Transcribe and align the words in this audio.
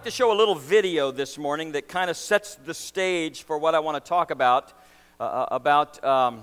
I'd 0.00 0.04
like 0.04 0.12
to 0.12 0.16
show 0.16 0.32
a 0.32 0.34
little 0.34 0.54
video 0.54 1.10
this 1.10 1.36
morning 1.36 1.72
that 1.72 1.86
kind 1.86 2.08
of 2.08 2.16
sets 2.16 2.54
the 2.54 2.72
stage 2.72 3.42
for 3.42 3.58
what 3.58 3.74
I 3.74 3.80
want 3.80 4.02
to 4.02 4.08
talk 4.08 4.30
about 4.30 4.72
uh, 5.20 5.24
uh, 5.24 5.46
about 5.50 6.02
um, 6.02 6.40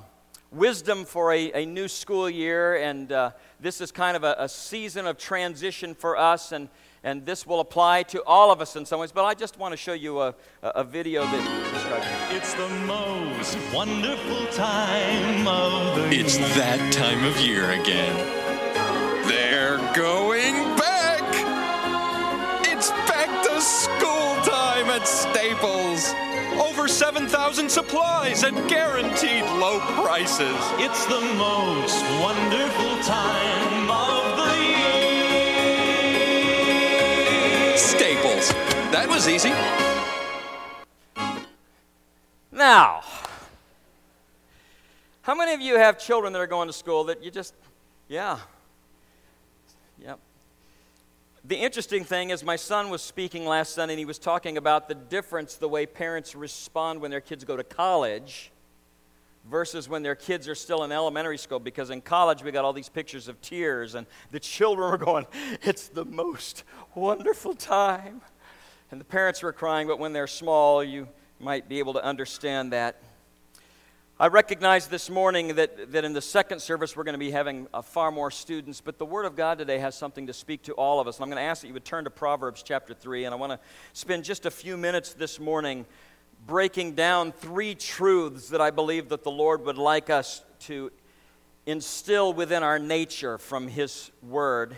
wisdom 0.52 1.06
for 1.06 1.34
a, 1.34 1.64
a, 1.64 1.66
new 1.66 1.88
school 1.88 2.30
year. 2.30 2.76
And 2.76 3.12
uh, 3.12 3.32
this 3.60 3.82
is 3.82 3.92
kind 3.92 4.16
of 4.16 4.24
a, 4.24 4.36
a, 4.38 4.48
season 4.48 5.08
of 5.08 5.18
transition 5.18 5.96
for 5.96 6.16
us, 6.16 6.52
and, 6.52 6.70
and 7.04 7.26
this 7.26 7.48
will 7.48 7.60
apply 7.60 8.04
to 8.04 8.24
all 8.28 8.52
of 8.52 8.62
us 8.62 8.76
in 8.76 8.86
some 8.86 9.00
ways. 9.00 9.12
But 9.12 9.26
I 9.26 9.34
just 9.34 9.58
want 9.58 9.72
to 9.72 9.78
show 9.78 9.94
you 9.94 10.22
a, 10.22 10.36
a 10.62 10.84
video 10.84 11.24
that 11.24 11.74
describes 11.74 12.06
it. 12.06 12.38
It's 12.38 12.54
the 12.54 12.70
most 12.86 13.58
wonderful 13.74 14.46
time 14.54 15.48
of 15.48 15.96
the 15.96 16.16
year. 16.16 16.26
It's 16.26 16.38
that 16.38 16.94
time 16.94 17.26
of 17.26 17.36
year 17.40 17.72
again. 17.72 18.16
They're 19.28 19.78
going 19.96 20.78
school 20.78 20.87
Staples. 25.48 26.14
Over 26.62 26.90
7,000 26.90 27.70
supplies 27.70 28.44
at 28.44 28.54
guaranteed 28.68 29.46
low 29.46 29.80
prices. 30.04 30.58
It's 30.78 31.06
the 31.06 31.22
most 31.22 32.04
wonderful 32.20 32.98
time 33.02 33.90
of 33.90 34.36
the 34.36 34.58
year. 37.72 37.78
Staples. 37.78 38.52
That 38.92 39.08
was 39.08 39.30
easy. 39.30 39.54
Now, 42.52 43.04
how 45.22 45.34
many 45.34 45.54
of 45.54 45.62
you 45.62 45.78
have 45.78 45.98
children 45.98 46.34
that 46.34 46.40
are 46.40 46.48
going 46.48 46.68
to 46.68 46.74
school 46.74 47.06
that 47.06 47.24
you 47.24 47.32
just, 47.32 47.54
yeah, 48.10 48.40
yep, 49.98 50.20
the 51.48 51.56
interesting 51.56 52.04
thing 52.04 52.32
is, 52.32 52.44
my 52.44 52.58
son 52.58 52.90
was 52.90 53.02
speaking 53.02 53.46
last 53.46 53.74
Sunday 53.74 53.94
and 53.94 54.00
he 54.00 54.06
was 54.06 54.20
talking 54.20 54.58
about 54.58 54.90
the 54.90 54.96
difference 54.96 55.56
the 55.56 55.70
way 55.70 55.86
parents 55.86 56.36
respond 56.36 57.00
when 57.00 57.10
their 57.10 57.22
kids 57.22 57.46
go 57.46 57.56
to 57.56 57.64
college 57.64 58.52
versus 59.50 59.88
when 59.88 60.04
their 60.04 60.16
kids 60.16 60.50
are 60.50 60.56
still 60.56 60.84
in 60.84 60.92
elementary 60.92 61.38
school. 61.38 61.60
Because 61.60 61.90
in 61.90 62.02
college, 62.02 62.44
we 62.44 62.52
got 62.52 62.66
all 62.66 62.74
these 62.74 62.90
pictures 62.90 63.30
of 63.30 63.40
tears, 63.42 63.96
and 63.96 64.06
the 64.32 64.42
children 64.42 64.92
were 64.92 64.98
going, 64.98 65.26
It's 65.62 65.88
the 65.88 66.04
most 66.04 66.66
wonderful 66.96 67.54
time. 67.54 68.22
And 68.92 69.00
the 69.00 69.06
parents 69.06 69.42
were 69.42 69.54
crying, 69.54 69.88
but 69.88 70.00
when 70.00 70.12
they're 70.12 70.28
small, 70.28 70.84
you 70.84 71.08
might 71.40 71.70
be 71.70 71.80
able 71.80 71.94
to 71.94 72.04
understand 72.04 72.74
that. 72.74 73.02
I 74.20 74.30
recognize 74.30 74.88
this 74.88 75.12
morning 75.12 75.58
that, 75.58 75.92
that 75.92 76.04
in 76.04 76.14
the 76.14 76.24
second 76.24 76.60
service 76.60 76.98
we're 76.98 77.04
going 77.04 77.14
to 77.14 77.20
be 77.20 77.30
having 77.30 77.68
uh, 77.72 77.84
far 77.84 78.10
more 78.10 78.32
students, 78.32 78.82
but 78.82 78.98
the 78.98 79.06
Word 79.06 79.26
of 79.26 79.36
God 79.36 79.60
today 79.60 79.78
has 79.78 79.94
something 79.94 80.26
to 80.26 80.34
speak 80.34 80.64
to 80.64 80.74
all 80.74 81.00
of 81.00 81.08
us. 81.08 81.18
And 81.18 81.24
I'm 81.26 81.30
going 81.30 81.38
to 81.38 81.48
ask 81.48 81.62
that 81.62 81.68
you 81.68 81.74
would 81.76 81.86
turn 81.86 82.06
to 82.06 82.10
Proverbs 82.10 82.64
chapter 82.64 82.96
3, 82.96 83.26
and 83.26 83.34
I 83.36 83.38
want 83.38 83.52
to 83.52 83.60
spend 83.94 84.24
just 84.24 84.48
a 84.48 84.50
few 84.50 84.76
minutes 84.76 85.14
this 85.14 85.40
morning 85.40 85.86
breaking 86.48 86.94
down 86.94 87.32
three 87.32 87.76
truths 87.76 88.50
that 88.50 88.60
I 88.60 88.72
believe 88.72 89.10
that 89.10 89.24
the 89.24 89.30
Lord 89.30 89.64
would 89.66 89.78
like 89.78 90.10
us 90.10 90.44
to 90.62 90.92
instill 91.68 92.34
within 92.34 92.64
our 92.64 92.80
nature 92.80 93.38
from 93.38 93.68
His 93.68 94.10
Word. 94.24 94.76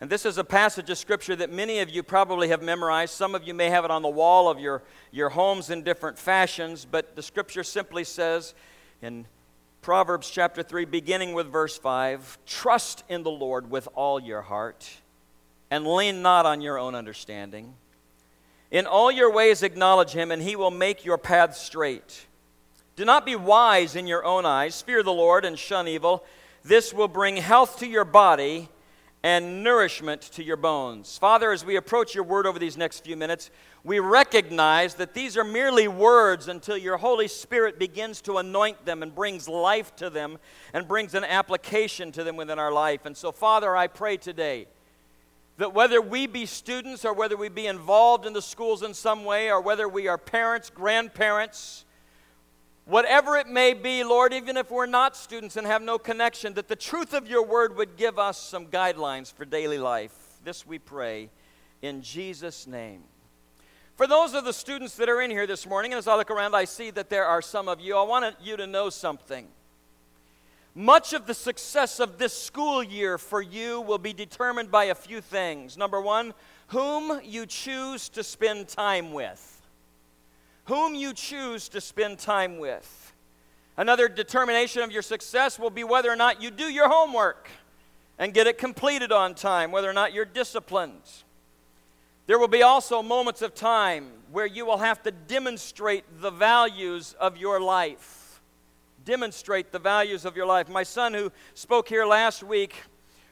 And 0.00 0.08
this 0.08 0.24
is 0.24 0.38
a 0.38 0.44
passage 0.44 0.90
of 0.90 0.98
Scripture 0.98 1.34
that 1.36 1.50
many 1.50 1.80
of 1.80 1.90
you 1.90 2.04
probably 2.04 2.48
have 2.48 2.62
memorized. 2.62 3.14
Some 3.14 3.34
of 3.34 3.42
you 3.42 3.52
may 3.52 3.68
have 3.68 3.84
it 3.84 3.90
on 3.90 4.02
the 4.02 4.08
wall 4.08 4.48
of 4.48 4.60
your, 4.60 4.82
your 5.10 5.30
homes 5.30 5.70
in 5.70 5.82
different 5.82 6.18
fashions, 6.18 6.86
but 6.88 7.16
the 7.16 7.22
Scripture 7.22 7.64
simply 7.64 8.04
says 8.04 8.54
in 9.02 9.26
Proverbs 9.82 10.30
chapter 10.30 10.62
3, 10.62 10.84
beginning 10.84 11.32
with 11.32 11.48
verse 11.48 11.76
5 11.76 12.38
Trust 12.46 13.02
in 13.08 13.24
the 13.24 13.30
Lord 13.30 13.70
with 13.70 13.88
all 13.94 14.20
your 14.20 14.42
heart, 14.42 14.88
and 15.68 15.84
lean 15.84 16.22
not 16.22 16.46
on 16.46 16.60
your 16.60 16.78
own 16.78 16.94
understanding. 16.94 17.74
In 18.70 18.86
all 18.86 19.10
your 19.10 19.32
ways 19.32 19.64
acknowledge 19.64 20.12
him, 20.12 20.30
and 20.30 20.42
he 20.42 20.54
will 20.54 20.70
make 20.70 21.04
your 21.04 21.18
paths 21.18 21.60
straight. 21.60 22.26
Do 22.94 23.04
not 23.04 23.26
be 23.26 23.34
wise 23.34 23.96
in 23.96 24.06
your 24.06 24.24
own 24.24 24.46
eyes. 24.46 24.80
Fear 24.80 25.02
the 25.02 25.12
Lord 25.12 25.44
and 25.44 25.58
shun 25.58 25.88
evil. 25.88 26.24
This 26.62 26.92
will 26.92 27.08
bring 27.08 27.36
health 27.36 27.78
to 27.78 27.86
your 27.86 28.04
body 28.04 28.68
and 29.22 29.64
nourishment 29.64 30.22
to 30.22 30.44
your 30.44 30.56
bones. 30.56 31.18
Father, 31.18 31.50
as 31.50 31.64
we 31.64 31.76
approach 31.76 32.14
your 32.14 32.24
word 32.24 32.46
over 32.46 32.58
these 32.58 32.76
next 32.76 33.04
few 33.04 33.16
minutes, 33.16 33.50
we 33.82 33.98
recognize 33.98 34.94
that 34.94 35.14
these 35.14 35.36
are 35.36 35.44
merely 35.44 35.88
words 35.88 36.46
until 36.46 36.76
your 36.76 36.96
Holy 36.96 37.26
Spirit 37.26 37.78
begins 37.78 38.20
to 38.22 38.38
anoint 38.38 38.84
them 38.84 39.02
and 39.02 39.14
brings 39.14 39.48
life 39.48 39.94
to 39.96 40.10
them 40.10 40.38
and 40.72 40.86
brings 40.86 41.14
an 41.14 41.24
application 41.24 42.12
to 42.12 42.22
them 42.22 42.36
within 42.36 42.58
our 42.58 42.72
life. 42.72 43.06
And 43.06 43.16
so, 43.16 43.32
Father, 43.32 43.76
I 43.76 43.86
pray 43.88 44.16
today 44.16 44.66
that 45.56 45.74
whether 45.74 46.00
we 46.00 46.26
be 46.26 46.46
students 46.46 47.04
or 47.04 47.12
whether 47.12 47.36
we 47.36 47.48
be 47.48 47.66
involved 47.66 48.24
in 48.24 48.32
the 48.32 48.42
schools 48.42 48.82
in 48.82 48.94
some 48.94 49.24
way 49.24 49.50
or 49.50 49.60
whether 49.60 49.88
we 49.88 50.06
are 50.06 50.18
parents, 50.18 50.70
grandparents, 50.70 51.84
Whatever 52.88 53.36
it 53.36 53.46
may 53.46 53.74
be, 53.74 54.02
Lord, 54.02 54.32
even 54.32 54.56
if 54.56 54.70
we're 54.70 54.86
not 54.86 55.14
students 55.14 55.58
and 55.58 55.66
have 55.66 55.82
no 55.82 55.98
connection, 55.98 56.54
that 56.54 56.68
the 56.68 56.74
truth 56.74 57.12
of 57.12 57.28
your 57.28 57.44
word 57.44 57.76
would 57.76 57.98
give 57.98 58.18
us 58.18 58.40
some 58.40 58.64
guidelines 58.64 59.30
for 59.30 59.44
daily 59.44 59.76
life. 59.76 60.14
This 60.42 60.66
we 60.66 60.78
pray 60.78 61.28
in 61.82 62.00
Jesus' 62.00 62.66
name. 62.66 63.02
For 63.96 64.06
those 64.06 64.32
of 64.32 64.46
the 64.46 64.54
students 64.54 64.96
that 64.96 65.10
are 65.10 65.20
in 65.20 65.30
here 65.30 65.46
this 65.46 65.66
morning, 65.66 65.92
and 65.92 65.98
as 65.98 66.08
I 66.08 66.16
look 66.16 66.30
around, 66.30 66.54
I 66.54 66.64
see 66.64 66.90
that 66.92 67.10
there 67.10 67.26
are 67.26 67.42
some 67.42 67.68
of 67.68 67.78
you, 67.78 67.94
I 67.94 68.04
want 68.04 68.34
you 68.40 68.56
to 68.56 68.66
know 68.66 68.88
something. 68.88 69.48
Much 70.74 71.12
of 71.12 71.26
the 71.26 71.34
success 71.34 72.00
of 72.00 72.16
this 72.16 72.32
school 72.32 72.82
year 72.82 73.18
for 73.18 73.42
you 73.42 73.82
will 73.82 73.98
be 73.98 74.14
determined 74.14 74.70
by 74.70 74.84
a 74.84 74.94
few 74.94 75.20
things. 75.20 75.76
Number 75.76 76.00
one, 76.00 76.32
whom 76.68 77.20
you 77.22 77.44
choose 77.44 78.08
to 78.08 78.24
spend 78.24 78.68
time 78.68 79.12
with 79.12 79.57
whom 80.68 80.94
you 80.94 81.14
choose 81.14 81.68
to 81.70 81.80
spend 81.80 82.18
time 82.18 82.58
with. 82.58 83.12
Another 83.76 84.06
determination 84.06 84.82
of 84.82 84.92
your 84.92 85.02
success 85.02 85.58
will 85.58 85.70
be 85.70 85.82
whether 85.82 86.10
or 86.10 86.16
not 86.16 86.42
you 86.42 86.50
do 86.50 86.64
your 86.64 86.88
homework 86.88 87.48
and 88.18 88.34
get 88.34 88.46
it 88.46 88.58
completed 88.58 89.10
on 89.10 89.34
time, 89.34 89.72
whether 89.72 89.88
or 89.88 89.94
not 89.94 90.12
you're 90.12 90.26
disciplined. 90.26 91.02
There 92.26 92.38
will 92.38 92.48
be 92.48 92.62
also 92.62 93.02
moments 93.02 93.40
of 93.40 93.54
time 93.54 94.10
where 94.30 94.44
you 94.44 94.66
will 94.66 94.76
have 94.76 95.02
to 95.04 95.10
demonstrate 95.10 96.04
the 96.20 96.30
values 96.30 97.16
of 97.18 97.38
your 97.38 97.60
life. 97.60 98.42
Demonstrate 99.06 99.72
the 99.72 99.78
values 99.78 100.26
of 100.26 100.36
your 100.36 100.44
life. 100.44 100.68
My 100.68 100.82
son, 100.82 101.14
who 101.14 101.32
spoke 101.54 101.88
here 101.88 102.04
last 102.04 102.42
week, 102.42 102.74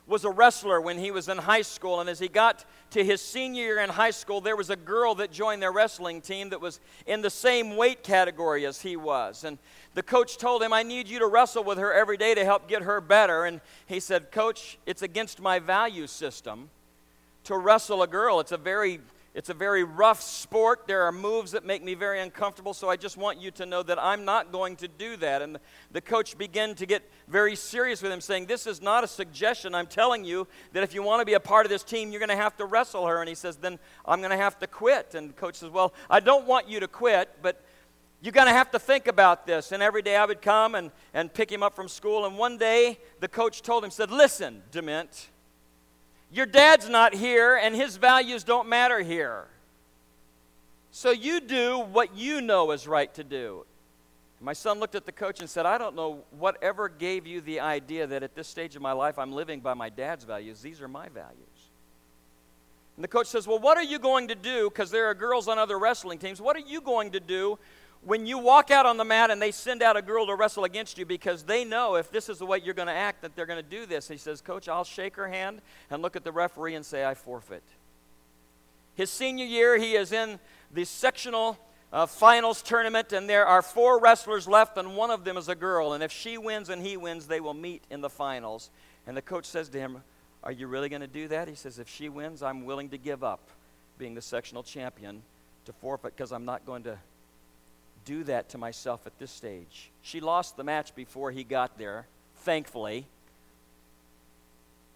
was 0.07 0.25
a 0.25 0.31
wrestler 0.31 0.81
when 0.81 0.99
he 0.99 1.11
was 1.11 1.29
in 1.29 1.37
high 1.37 1.63
school, 1.63 2.01
and 2.01 2.09
as 2.09 2.19
he 2.19 2.29
got 2.29 2.65
to 2.91 3.05
his 3.05 3.21
senior 3.21 3.63
year 3.63 3.81
in 3.81 3.91
high 3.91 4.13
school, 4.13 4.41
there 4.41 4.55
was 4.55 4.71
a 4.71 4.77
girl 4.77 5.17
that 5.17 5.33
joined 5.33 5.61
their 5.61 5.73
wrestling 5.73 6.21
team 6.21 6.51
that 6.51 6.61
was 6.61 6.79
in 7.07 7.23
the 7.23 7.31
same 7.31 7.77
weight 7.77 8.05
category 8.05 8.65
as 8.65 8.81
he 8.81 8.97
was. 8.97 9.43
And 9.43 9.59
the 9.95 10.03
coach 10.03 10.39
told 10.39 10.63
him, 10.63 10.73
I 10.73 10.85
need 10.85 11.09
you 11.09 11.19
to 11.19 11.27
wrestle 11.27 11.65
with 11.65 11.79
her 11.79 11.93
every 11.93 12.17
day 12.17 12.35
to 12.35 12.45
help 12.45 12.69
get 12.69 12.83
her 12.83 13.01
better. 13.01 13.45
And 13.45 13.61
he 13.87 13.99
said, 13.99 14.31
Coach, 14.31 14.79
it's 14.87 15.03
against 15.03 15.41
my 15.41 15.59
value 15.59 16.07
system 16.07 16.71
to 17.45 17.57
wrestle 17.57 18.03
a 18.03 18.07
girl. 18.07 18.39
It's 18.39 18.53
a 18.53 18.57
very 18.57 19.01
it's 19.37 19.51
a 19.51 19.55
very 19.55 19.85
rough 19.85 20.23
sport. 20.23 20.87
There 20.87 21.03
are 21.03 21.13
moves 21.13 21.53
that 21.53 21.63
make 21.63 21.85
me 21.85 21.93
very 21.93 22.21
uncomfortable, 22.21 22.73
so 22.73 22.89
I 22.89 22.97
just 22.97 23.19
want 23.19 23.39
you 23.39 23.51
to 23.51 23.67
know 23.67 23.83
that 23.83 24.03
I'm 24.03 24.25
not 24.25 24.51
going 24.51 24.77
to 24.77 24.89
do 24.89 25.15
that. 25.19 25.43
And 25.43 25.59
the 25.93 26.01
coach 26.01 26.39
began 26.39 26.75
to 26.77 26.87
get 26.87 27.03
very 27.29 27.55
serious 27.55 28.01
with 28.01 28.11
him, 28.11 28.23
saying, 28.23 28.47
This 28.47 28.67
is 28.67 28.81
not 28.81 29.05
a 29.05 29.07
suggestion. 29.07 29.75
I'm 29.75 29.89
telling 29.89 30.25
you 30.25 30.49
that 30.73 30.83
if 30.83 30.95
you 30.95 31.03
want 31.03 31.21
to 31.21 31.27
be 31.27 31.35
a 31.35 31.41
part 31.41 31.67
of 31.67 31.71
this 31.71 31.83
team, 31.83 32.13
you're 32.13 32.19
going 32.19 32.31
to 32.31 32.35
have 32.35 32.57
to 32.57 32.65
wrestle 32.65 33.07
her. 33.07 33.21
And 33.21 33.29
he 33.29 33.35
says, 33.35 33.57
Then 33.57 33.79
I'm 34.07 34.21
going 34.21 34.31
to 34.31 34.39
have 34.39 34.59
to 34.61 34.67
quit. 34.67 35.15
And 35.15 35.37
coach 35.37 35.57
says, 35.57 35.69
Well, 35.69 35.93
I 36.09 36.21
don't 36.21 36.47
want 36.47 36.67
you 36.67 36.81
to 36.81 36.89
quit, 36.89 37.29
but 37.43 37.63
you're 38.23 38.33
going 38.33 38.47
to 38.47 38.55
have 38.55 38.71
to 38.71 38.79
think 38.79 39.07
about 39.07 39.47
this. 39.47 39.71
And 39.71 39.83
every 39.83 40.01
day 40.01 40.17
I 40.17 40.25
would 40.25 40.41
come 40.41 40.75
and, 40.75 40.91
and 41.13 41.31
pick 41.31 41.53
him 41.53 41.63
up 41.63 41.77
from 41.77 41.89
school. 41.89 42.25
And 42.25 42.39
one 42.39 42.57
day 42.57 43.01
the 43.21 43.29
coach 43.29 43.61
told 43.61 43.85
him, 43.85 43.91
said, 43.91 44.11
Listen, 44.11 44.63
Dement. 44.71 45.29
Your 46.31 46.47
dad's 46.47 46.89
not 46.89 47.15
here, 47.15 47.57
and 47.57 47.75
his 47.75 47.97
values 47.97 48.45
don't 48.45 48.69
matter 48.69 49.01
here. 49.01 49.47
So 50.91 51.11
you 51.11 51.41
do 51.41 51.79
what 51.79 52.17
you 52.17 52.41
know 52.41 52.71
is 52.73 52.89
right 52.89 53.13
to 53.15 53.25
do. 53.25 53.65
My 54.41 54.53
son 54.53 54.81
looked 54.81 54.95
at 54.95 55.07
the 55.07 55.13
coach 55.13 55.41
and 55.41 55.49
said, 55.49 55.65
I 55.65 55.79
don't 55.79 55.97
know 55.97 56.25
whatever 56.39 56.89
gave 56.89 57.27
you 57.27 57.41
the 57.41 57.61
idea 57.61 58.07
that 58.07 58.23
at 58.23 58.35
this 58.35 58.49
stage 58.49 58.77
of 58.77 58.83
my 58.83 58.93
life 58.93 59.19
I'm 59.19 59.33
living 59.33 59.61
by 59.61 59.75
my 59.75 59.89
dad's 59.89 60.25
values. 60.25 60.61
These 60.61 60.81
are 60.81 60.89
my 60.89 61.09
values. 61.09 61.71
And 62.97 63.05
the 63.05 63.09
coach 63.09 63.27
says, 63.27 63.47
Well, 63.47 63.59
what 63.59 63.77
are 63.79 63.85
you 63.85 63.99
going 63.99 64.29
to 64.29 64.35
do? 64.35 64.69
Because 64.69 64.91
there 64.91 65.07
are 65.07 65.15
girls 65.15 65.49
on 65.49 65.59
other 65.59 65.79
wrestling 65.79 66.19
teams. 66.19 66.41
What 66.41 66.57
are 66.57 66.61
you 66.61 66.81
going 66.81 67.13
to 67.13 67.21
do 67.21 67.59
when 68.07 68.25
you 68.25 68.39
walk 68.39 68.71
out 68.71 68.87
on 68.87 68.99
the 68.99 69.05
mat 69.05 69.33
and 69.33 69.43
they 69.43 69.51
send 69.51 69.83
out 69.83 69.97
a 69.97 70.03
girl 70.03 70.27
to 70.27 70.35
wrestle 70.37 70.63
against 70.63 70.97
you 70.97 71.05
because 71.05 71.43
they 71.43 71.65
know 71.65 71.97
if 71.97 72.09
this 72.13 72.29
is 72.29 72.39
the 72.39 72.47
way 72.47 72.61
you're 72.65 72.73
going 72.73 72.87
to 72.87 72.95
act 72.95 73.23
that 73.23 73.35
they're 73.35 73.47
going 73.47 73.63
to 73.63 73.69
do 73.69 73.85
this. 73.85 74.07
He 74.07 74.17
says, 74.17 74.41
Coach, 74.41 74.69
I'll 74.69 74.85
shake 74.85 75.17
her 75.17 75.27
hand 75.27 75.61
and 75.91 76.03
look 76.03 76.15
at 76.15 76.23
the 76.23 76.31
referee 76.31 76.77
and 76.77 76.87
say, 76.87 77.05
I 77.05 77.15
forfeit. 77.15 77.65
His 78.95 79.11
senior 79.11 79.45
year, 79.45 79.77
he 79.77 79.97
is 79.97 80.13
in 80.13 80.39
the 80.73 80.85
sectional 80.85 81.59
uh, 81.93 82.07
finals 82.07 82.63
tournament, 82.63 83.13
and 83.13 83.29
there 83.29 83.45
are 83.45 83.61
four 83.61 83.99
wrestlers 84.01 84.47
left, 84.47 84.79
and 84.79 84.97
one 84.97 85.11
of 85.11 85.25
them 85.25 85.37
is 85.37 85.49
a 85.49 85.57
girl. 85.57 85.93
And 85.93 86.05
if 86.05 86.13
she 86.13 86.39
wins 86.39 86.69
and 86.69 86.87
he 86.87 86.97
wins, 86.97 87.27
they 87.27 87.41
will 87.41 87.55
meet 87.55 87.83
in 87.91 88.03
the 88.03 88.11
finals. 88.11 88.71
And 89.09 89.17
the 89.17 89.23
coach 89.23 89.47
says 89.47 89.69
to 89.71 89.81
him, 89.81 90.03
Are 90.45 90.53
you 90.53 90.69
really 90.69 90.89
going 90.89 91.03
to 91.03 91.09
do 91.09 91.27
that? 91.27 91.49
He 91.49 91.57
says, 91.57 91.81
If 91.81 91.89
she 91.89 92.09
wins, 92.09 92.41
I'm 92.41 92.65
willing 92.65 92.91
to 92.91 92.99
give 92.99 93.25
up 93.25 93.41
being 93.99 94.15
the 94.15 94.23
sectional 94.23 94.63
champion, 94.63 95.23
to 95.65 95.73
forfeit 95.73 96.15
because 96.17 96.31
I'm 96.31 96.45
not 96.45 96.65
going 96.65 96.85
to 96.85 96.99
do 98.07 98.25
that 98.25 98.49
to 98.51 98.59
myself 98.59 99.07
at 99.07 99.19
this 99.19 99.31
stage. 99.31 99.91
She 100.01 100.21
lost 100.21 100.57
the 100.57 100.65
match 100.65 100.95
before 100.95 101.31
he 101.31 101.45
got 101.45 101.77
there, 101.77 102.07
thankfully. 102.37 103.05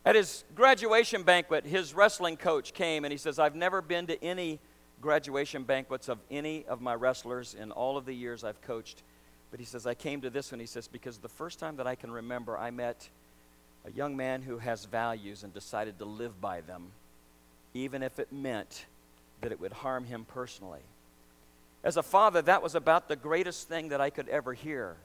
At 0.06 0.14
his 0.14 0.44
graduation 0.54 1.24
banquet, 1.24 1.66
his 1.66 1.92
wrestling 1.92 2.38
coach 2.38 2.72
came 2.72 3.04
and 3.04 3.12
he 3.12 3.18
says, 3.18 3.38
I've 3.38 3.54
never 3.54 3.82
been 3.82 4.06
to 4.06 4.24
any 4.24 4.58
graduation 5.02 5.64
banquets 5.64 6.08
of 6.08 6.18
any 6.30 6.64
of 6.66 6.80
my 6.80 6.94
wrestlers 6.94 7.54
in 7.54 7.70
all 7.72 7.98
of 7.98 8.06
the 8.06 8.14
years 8.14 8.44
I've 8.44 8.62
coached. 8.62 9.02
But 9.50 9.60
he 9.60 9.66
says, 9.66 9.86
I 9.86 9.94
came 9.94 10.20
to 10.22 10.30
this 10.30 10.52
one, 10.52 10.60
he 10.60 10.66
says, 10.66 10.88
because 10.88 11.18
the 11.18 11.28
first 11.28 11.58
time 11.58 11.76
that 11.76 11.86
I 11.86 11.96
can 11.96 12.10
remember, 12.10 12.56
I 12.56 12.70
met 12.70 13.08
a 13.84 13.90
young 13.90 14.16
man 14.16 14.42
who 14.42 14.58
has 14.58 14.84
values 14.84 15.42
and 15.42 15.52
decided 15.52 15.98
to 15.98 16.04
live 16.04 16.40
by 16.40 16.60
them, 16.60 16.92
even 17.74 18.02
if 18.02 18.18
it 18.18 18.32
meant 18.32 18.86
that 19.40 19.52
it 19.52 19.60
would 19.60 19.72
harm 19.72 20.04
him 20.04 20.24
personally. 20.24 20.82
As 21.82 21.96
a 21.96 22.02
father, 22.02 22.42
that 22.42 22.62
was 22.62 22.74
about 22.74 23.08
the 23.08 23.16
greatest 23.16 23.68
thing 23.68 23.88
that 23.88 24.00
I 24.00 24.10
could 24.10 24.28
ever 24.28 24.52
hear. 24.52 24.96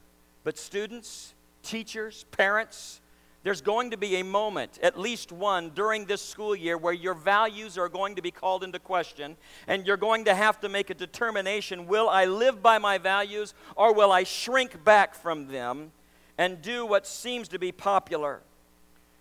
But 0.43 0.57
students, 0.57 1.33
teachers, 1.63 2.25
parents, 2.31 3.01
there's 3.43 3.61
going 3.61 3.91
to 3.91 3.97
be 3.97 4.15
a 4.15 4.23
moment, 4.23 4.79
at 4.81 4.99
least 4.99 5.31
one, 5.31 5.69
during 5.69 6.05
this 6.05 6.21
school 6.21 6.55
year 6.55 6.79
where 6.79 6.93
your 6.93 7.13
values 7.13 7.77
are 7.77 7.87
going 7.87 8.15
to 8.15 8.21
be 8.21 8.31
called 8.31 8.63
into 8.63 8.79
question, 8.79 9.37
and 9.67 9.85
you're 9.85 9.97
going 9.97 10.25
to 10.25 10.33
have 10.33 10.59
to 10.61 10.69
make 10.69 10.89
a 10.89 10.95
determination 10.95 11.85
will 11.85 12.09
I 12.09 12.25
live 12.25 12.63
by 12.63 12.79
my 12.79 12.97
values 12.97 13.53
or 13.75 13.93
will 13.93 14.11
I 14.11 14.23
shrink 14.23 14.83
back 14.83 15.13
from 15.13 15.47
them 15.47 15.91
and 16.39 16.61
do 16.61 16.87
what 16.87 17.05
seems 17.05 17.47
to 17.49 17.59
be 17.59 17.71
popular? 17.71 18.41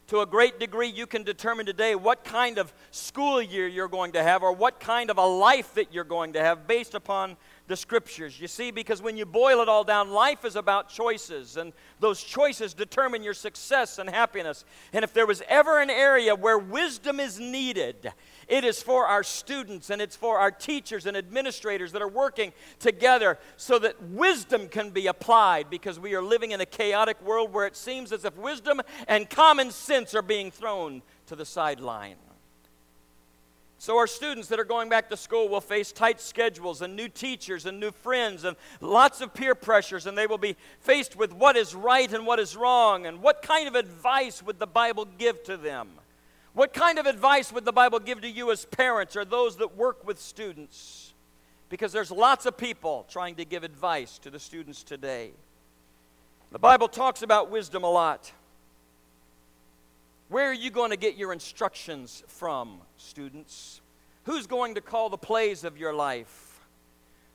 To 0.09 0.21
a 0.21 0.27
great 0.27 0.61
degree, 0.61 0.89
you 0.89 1.07
can 1.07 1.23
determine 1.23 1.65
today 1.65 1.95
what 1.95 2.25
kind 2.25 2.59
of 2.59 2.75
school 2.91 3.41
year 3.41 3.67
you're 3.67 3.89
going 3.89 4.13
to 4.13 4.23
have 4.23 4.43
or 4.43 4.53
what 4.53 4.79
kind 4.79 5.11
of 5.11 5.17
a 5.17 5.25
life 5.25 5.73
that 5.75 5.95
you're 5.95 6.05
going 6.05 6.35
to 6.35 6.41
have 6.41 6.67
based 6.67 6.95
upon 6.95 7.39
the 7.69 7.77
scriptures. 7.77 8.39
You 8.39 8.47
see, 8.47 8.71
because 8.71 9.01
when 9.01 9.17
you 9.17 9.25
boil 9.25 9.63
it 9.63 9.69
all 9.69 9.83
down, 9.83 10.11
life 10.11 10.45
is 10.45 10.57
about 10.57 10.91
choices, 10.91 11.57
and 11.57 11.73
those 12.01 12.23
choices 12.23 12.75
determine 12.75 13.23
your 13.23 13.33
success 13.33 13.99
and 13.99 14.11
happiness. 14.11 14.67
And 14.93 15.05
if 15.05 15.15
there 15.15 15.27
was 15.27 15.43
ever 15.49 15.81
an 15.81 15.89
area 15.89 16.35
where 16.35 16.59
wisdom 16.59 17.19
is 17.19 17.41
needed, 17.41 18.13
it 18.49 18.65
is 18.65 18.83
for 18.83 19.07
our 19.07 19.23
students 19.23 19.91
and 19.91 20.01
it's 20.01 20.17
for 20.17 20.39
our 20.39 20.51
teachers 20.51 21.07
and 21.07 21.17
administrators 21.17 21.93
that 21.93 22.03
are 22.03 22.09
working 22.09 22.53
together 22.79 23.39
so 23.57 23.79
that 23.79 24.03
wisdom 24.03 24.69
can 24.69 24.91
be 24.91 25.07
applied 25.07 25.71
because 25.71 25.99
we 25.99 26.15
are 26.15 26.23
living 26.23 26.53
in 26.53 26.61
a 26.61 26.67
chaotic 26.67 27.21
world 27.23 27.53
where 27.53 27.67
it 27.67 27.77
seems 27.77 28.13
as 28.13 28.25
if 28.25 28.37
wisdom 28.37 28.81
and 29.09 29.29
common 29.31 29.71
sense 29.71 30.15
are 30.15 30.23
being 30.23 30.51
thrown 30.51 31.03
to 31.27 31.37
the 31.37 31.45
sideline. 31.45 32.17
So, 33.85 33.99
our 33.99 34.07
students 34.07 34.49
that 34.49 34.59
are 34.59 34.65
going 34.65 34.89
back 34.89 35.11
to 35.11 35.17
school 35.17 35.47
will 35.47 35.61
face 35.61 35.93
tight 35.93 36.19
schedules 36.19 36.81
and 36.81 36.97
new 36.97 37.07
teachers 37.07 37.67
and 37.67 37.79
new 37.79 37.91
friends 37.91 38.45
and 38.45 38.57
lots 38.81 39.21
of 39.21 39.35
peer 39.35 39.55
pressures, 39.55 40.07
and 40.07 40.17
they 40.17 40.27
will 40.27 40.39
be 40.39 40.57
faced 40.81 41.17
with 41.17 41.35
what 41.35 41.55
is 41.55 41.75
right 41.75 42.11
and 42.11 42.27
what 42.27 42.39
is 42.39 42.57
wrong, 42.57 43.05
and 43.05 43.21
what 43.21 43.43
kind 43.43 43.69
of 43.69 43.75
advice 43.75 44.43
would 44.43 44.59
the 44.59 44.67
Bible 44.67 45.07
give 45.19 45.43
to 45.45 45.59
them? 45.59 45.91
What 46.55 46.73
kind 46.73 47.01
of 47.01 47.07
advice 47.07 47.53
would 47.53 47.65
the 47.65 47.73
Bible 47.73 47.99
give 47.99 48.21
to 48.21 48.31
you 48.31 48.53
as 48.53 48.65
parents 48.65 49.17
or 49.17 49.25
those 49.25 49.57
that 49.57 49.77
work 49.77 50.07
with 50.07 50.21
students? 50.21 51.13
Because 51.69 51.93
there's 51.93 52.13
lots 52.13 52.47
of 52.47 52.57
people 52.57 53.07
trying 53.09 53.35
to 53.37 53.45
give 53.45 53.65
advice 53.65 54.19
to 54.19 54.31
the 54.31 54.39
students 54.39 54.85
today. 54.85 55.33
The 56.53 56.59
Bible 56.61 56.87
talks 56.87 57.23
about 57.23 57.51
wisdom 57.51 57.83
a 57.83 57.91
lot. 57.91 58.31
Where 60.29 60.49
are 60.49 60.55
you 60.55 60.71
going 60.71 60.91
to 60.91 60.97
get 60.97 61.17
your 61.17 61.33
instructions 61.33 62.23
from, 62.29 62.81
students? 62.97 63.81
Who's 64.23 64.47
going 64.47 64.77
to 64.77 64.81
call 64.81 65.11
the 65.11 65.19
plays 65.19 65.65
of 65.65 65.77
your 65.77 65.93
life? 65.93 66.44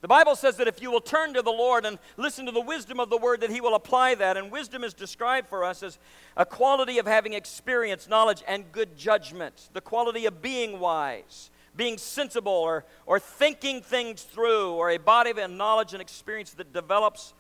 The 0.02 0.08
Bible 0.08 0.36
says 0.36 0.56
that 0.58 0.68
if 0.68 0.82
you 0.82 0.92
will 0.92 1.02
turn 1.02 1.34
to 1.34 1.42
the 1.42 1.52
Lord 1.52 1.86
and 1.86 2.00
listen 2.16 2.46
to 2.46 2.52
the 2.52 2.62
wisdom 2.62 3.00
of 3.02 3.10
the 3.10 3.18
word, 3.18 3.42
that 3.42 3.50
He 3.50 3.60
will 3.60 3.76
apply 3.76 4.16
that. 4.16 4.38
And 4.38 4.50
wisdom 4.50 4.84
is 4.84 4.94
described 4.94 5.50
for 5.50 5.66
us 5.66 5.84
as 5.84 6.00
a 6.38 6.46
quality 6.46 7.00
of 7.00 7.06
having 7.06 7.34
experience, 7.34 8.08
knowledge, 8.08 8.42
and 8.48 8.72
good 8.72 8.96
judgment, 8.96 9.70
the 9.74 9.82
quality 9.82 10.26
of 10.26 10.42
being 10.42 10.80
wise, 10.80 11.52
being 11.76 11.98
sensible, 11.98 12.52
or, 12.52 12.86
or 13.06 13.20
thinking 13.20 13.82
things 13.82 14.24
through, 14.24 14.72
or 14.72 14.90
a 14.90 14.98
body 14.98 15.32
of 15.32 15.52
knowledge 15.52 15.92
and 15.92 16.02
experience 16.02 16.52
that 16.52 16.72
develops 16.72 17.34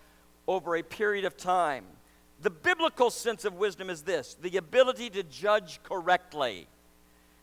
over 0.46 0.76
a 0.76 0.84
period 0.84 1.24
of 1.24 1.38
time. 1.38 1.86
The 2.42 2.50
biblical 2.50 3.10
sense 3.10 3.46
of 3.46 3.54
wisdom 3.54 3.90
is 3.90 4.02
this 4.02 4.36
the 4.42 4.58
ability 4.58 5.10
to 5.12 5.24
judge 5.24 5.80
correctly 5.84 6.68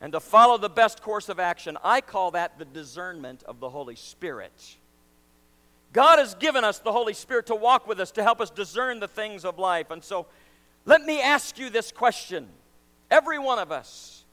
and 0.01 0.13
to 0.13 0.21
follow 0.21 0.59
the 0.59 0.69
best 0.69 1.01
course 1.01 1.31
of 1.31 1.41
action. 1.41 1.79
I 1.83 2.03
call 2.03 2.33
that 2.33 2.59
the 2.59 2.67
discernment 2.67 3.43
of 3.45 3.61
the 3.61 3.71
Holy 3.71 3.97
Spirit. 3.97 4.77
God 5.97 6.19
has 6.19 6.35
given 6.35 6.63
us 6.63 6.79
the 6.79 6.93
Holy 6.93 7.15
Spirit 7.15 7.47
to 7.47 7.55
walk 7.55 7.89
with 7.89 8.01
us, 8.01 8.11
to 8.11 8.23
help 8.23 8.43
us 8.43 8.51
discern 8.51 9.01
the 9.01 9.09
things 9.09 9.47
of 9.47 9.59
life. 9.59 9.91
And 9.91 10.05
so, 10.05 10.27
let 10.85 11.01
me 11.01 11.23
ask 11.23 11.59
you 11.59 11.71
this 11.71 11.91
question. 11.91 12.49
Every 13.11 13.39
one 13.39 13.59
of 13.59 13.73
us, 13.73 14.27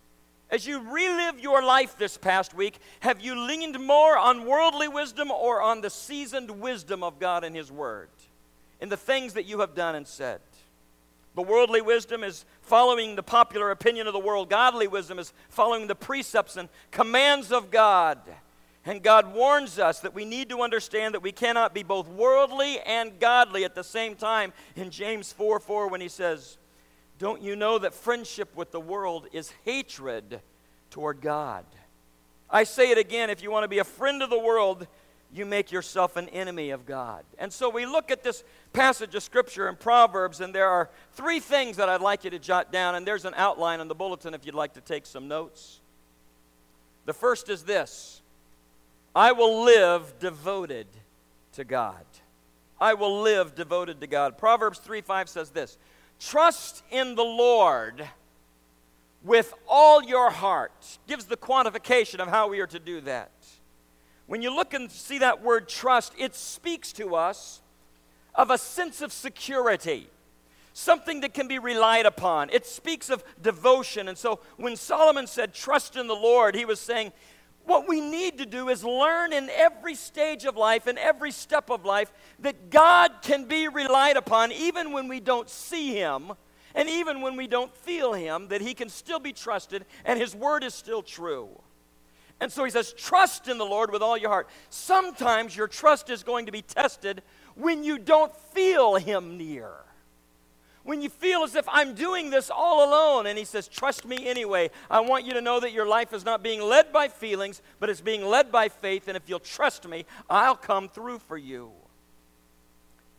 as 0.50 0.68
you 0.68 0.82
relive 0.92 1.40
your 1.40 1.64
life 1.64 1.98
this 1.98 2.18
past 2.18 2.54
week, 2.54 2.80
have 3.00 3.22
you 3.22 3.40
leaned 3.40 3.80
more 3.80 4.18
on 4.18 4.46
worldly 4.46 4.90
wisdom 4.90 5.32
or 5.32 5.62
on 5.62 5.80
the 5.80 5.90
seasoned 5.90 6.52
wisdom 6.52 7.02
of 7.02 7.18
God 7.18 7.46
and 7.46 7.56
His 7.56 7.72
Word 7.72 8.10
in 8.82 8.90
the 8.90 8.98
things 8.98 9.32
that 9.36 9.46
you 9.46 9.62
have 9.62 9.74
done 9.74 9.96
and 9.96 10.06
said? 10.06 10.42
The 11.34 11.44
worldly 11.44 11.82
wisdom 11.82 12.26
is 12.26 12.44
following 12.62 13.16
the 13.16 13.24
popular 13.24 13.72
opinion 13.72 14.08
of 14.08 14.12
the 14.12 14.20
world. 14.20 14.50
Godly 14.50 14.88
wisdom 14.88 15.18
is 15.18 15.32
following 15.48 15.88
the 15.88 15.96
precepts 15.96 16.58
and 16.58 16.68
commands 16.92 17.54
of 17.54 17.72
God. 17.72 18.20
And 18.86 19.02
God 19.02 19.34
warns 19.34 19.80
us 19.80 20.02
that 20.02 20.14
we 20.14 20.26
need 20.26 20.50
to 20.50 20.62
understand 20.62 21.14
that 21.14 21.22
we 21.22 21.32
cannot 21.32 21.74
be 21.74 21.84
both 21.84 22.08
worldly 22.08 22.80
and 22.82 23.18
godly 23.20 23.64
at 23.64 23.76
the 23.76 23.84
same 23.84 24.16
time 24.16 24.52
in 24.76 24.90
James 24.90 25.32
4 25.32 25.60
4 25.60 25.88
when 25.88 26.02
he 26.02 26.10
says, 26.10 26.58
Don't 27.18 27.42
you 27.42 27.56
know 27.56 27.80
that 27.80 27.94
friendship 27.94 28.56
with 28.56 28.72
the 28.72 28.82
world 28.82 29.28
is 29.32 29.54
hatred 29.64 30.42
toward 30.90 31.22
God? 31.22 31.66
I 32.50 32.66
say 32.66 32.92
it 32.92 32.98
again 32.98 33.30
if 33.30 33.42
you 33.42 33.52
want 33.52 33.64
to 33.64 33.70
be 33.70 33.80
a 33.80 33.86
friend 33.86 34.22
of 34.22 34.30
the 34.30 34.40
world, 34.40 34.86
you 35.34 35.46
make 35.46 35.72
yourself 35.72 36.18
an 36.18 36.30
enemy 36.30 36.70
of 36.70 36.86
God. 36.86 37.24
And 37.40 37.52
so 37.52 37.70
we 37.70 37.86
look 37.86 38.12
at 38.12 38.22
this 38.22 38.44
passage 38.74 39.16
of 39.16 39.24
Scripture 39.24 39.68
in 39.68 39.76
Proverbs, 39.76 40.42
and 40.42 40.54
there 40.54 40.70
are 40.70 40.90
three 41.14 41.40
things 41.40 41.78
that 41.78 41.90
I'd 41.90 42.02
like 42.02 42.24
you 42.24 42.30
to 42.30 42.40
jot 42.40 42.72
down, 42.72 42.96
and 42.96 43.08
there's 43.08 43.26
an 43.26 43.34
outline 43.36 43.80
on 43.80 43.88
the 43.88 43.96
bulletin 43.96 44.34
if 44.34 44.46
you'd 44.46 44.56
like 44.56 44.74
to 44.74 44.82
take 44.82 45.06
some 45.06 45.28
notes. 45.28 45.80
The 47.06 47.14
first 47.14 47.50
is 47.50 47.64
this 47.64 48.22
I 49.16 49.32
will 49.32 49.64
live 49.64 50.16
devoted 50.20 50.88
to 51.54 51.64
God. 51.64 52.06
I 52.82 52.96
will 52.96 53.22
live 53.22 53.56
devoted 53.56 54.02
to 54.02 54.08
God. 54.08 54.38
Proverbs 54.38 54.80
3 54.80 55.02
5 55.02 55.30
says 55.30 55.50
this 55.52 55.78
Trust 56.20 56.84
in 56.92 57.16
the 57.16 57.24
Lord 57.24 58.08
with 59.24 59.54
all 59.68 60.04
your 60.04 60.30
heart. 60.30 60.98
Gives 61.08 61.26
the 61.26 61.38
quantification 61.38 62.20
of 62.20 62.28
how 62.28 62.50
we 62.50 62.60
are 62.60 62.68
to 62.68 62.80
do 62.80 63.02
that. 63.02 63.32
When 64.26 64.42
you 64.42 64.56
look 64.56 64.74
and 64.74 64.92
see 64.92 65.20
that 65.20 65.42
word 65.42 65.68
trust, 65.68 66.14
it 66.18 66.36
speaks 66.36 66.94
to 66.94 67.16
us 67.16 67.62
of 68.36 68.50
a 68.50 68.58
sense 68.58 69.02
of 69.02 69.12
security, 69.12 70.10
something 70.74 71.22
that 71.22 71.34
can 71.34 71.48
be 71.48 71.60
relied 71.60 72.06
upon. 72.06 72.50
It 72.50 72.66
speaks 72.66 73.10
of 73.10 73.24
devotion. 73.42 74.08
And 74.08 74.18
so 74.18 74.40
when 74.58 74.76
Solomon 74.76 75.28
said, 75.28 75.54
Trust 75.54 75.96
in 75.96 76.08
the 76.08 76.16
Lord, 76.16 76.56
he 76.56 76.66
was 76.66 76.80
saying, 76.80 77.12
what 77.66 77.88
we 77.88 78.02
need 78.02 78.38
to 78.40 78.46
do 78.46 78.70
is 78.70 78.84
learn 78.84 79.32
in 79.34 79.50
every 79.50 79.96
stage 79.96 80.46
of 80.46 80.58
life, 80.58 80.88
in 80.88 80.98
every 80.98 81.32
step 81.32 81.70
of 81.70 81.86
life, 81.86 82.12
that 82.40 82.70
God 82.70 83.12
can 83.22 83.46
be 83.46 83.68
relied 83.68 84.18
upon 84.18 84.52
even 84.52 84.92
when 84.92 85.08
we 85.08 85.20
don't 85.20 85.50
see 85.50 85.94
Him 85.94 86.34
and 86.76 86.90
even 86.90 87.22
when 87.22 87.36
we 87.36 87.48
don't 87.48 87.76
feel 87.78 88.14
Him, 88.14 88.48
that 88.50 88.62
He 88.62 88.74
can 88.74 88.90
still 88.90 89.20
be 89.20 89.32
trusted 89.32 89.86
and 90.04 90.20
His 90.20 90.36
word 90.36 90.64
is 90.64 90.74
still 90.74 91.02
true. 91.02 91.50
And 92.42 92.52
so 92.52 92.66
He 92.66 92.72
says, 92.72 92.94
Trust 92.94 93.48
in 93.48 93.58
the 93.58 93.66
Lord 93.66 93.92
with 93.92 94.02
all 94.02 94.18
your 94.18 94.30
heart. 94.30 94.50
Sometimes 94.70 95.56
your 95.56 95.68
trust 95.68 96.10
is 96.10 96.24
going 96.24 96.48
to 96.48 96.52
be 96.52 96.62
tested 96.62 97.22
when 97.56 97.84
you 97.84 97.98
don't 97.98 98.36
feel 98.36 98.96
Him 98.96 99.38
near 99.38 99.72
when 100.84 101.02
you 101.02 101.10
feel 101.10 101.44
as 101.44 101.56
if 101.56 101.66
I'm 101.70 101.94
doing 101.94 102.30
this 102.30 102.50
all 102.50 102.88
alone. 102.88 103.28
And 103.28 103.38
he 103.38 103.46
says, 103.46 103.68
Trust 103.68 104.06
me 104.06 104.28
anyway. 104.28 104.70
I 104.90 105.00
want 105.00 105.26
you 105.26 105.34
to 105.34 105.42
know 105.42 105.60
that 105.60 105.72
your 105.72 105.88
life 105.88 106.14
is 106.14 106.26
not 106.26 106.44
being 106.44 106.62
led 106.62 106.92
by 106.92 107.08
feelings, 107.08 107.62
but 107.80 107.90
it's 107.90 108.02
being 108.02 108.26
led 108.26 108.52
by 108.52 108.70
faith. 108.70 109.08
And 109.08 109.18
if 109.18 109.28
you'll 109.28 109.40
trust 109.40 109.88
me, 109.88 110.06
I'll 110.30 110.56
come 110.56 110.90
through 110.90 111.20
for 111.20 111.38
you. 111.38 111.72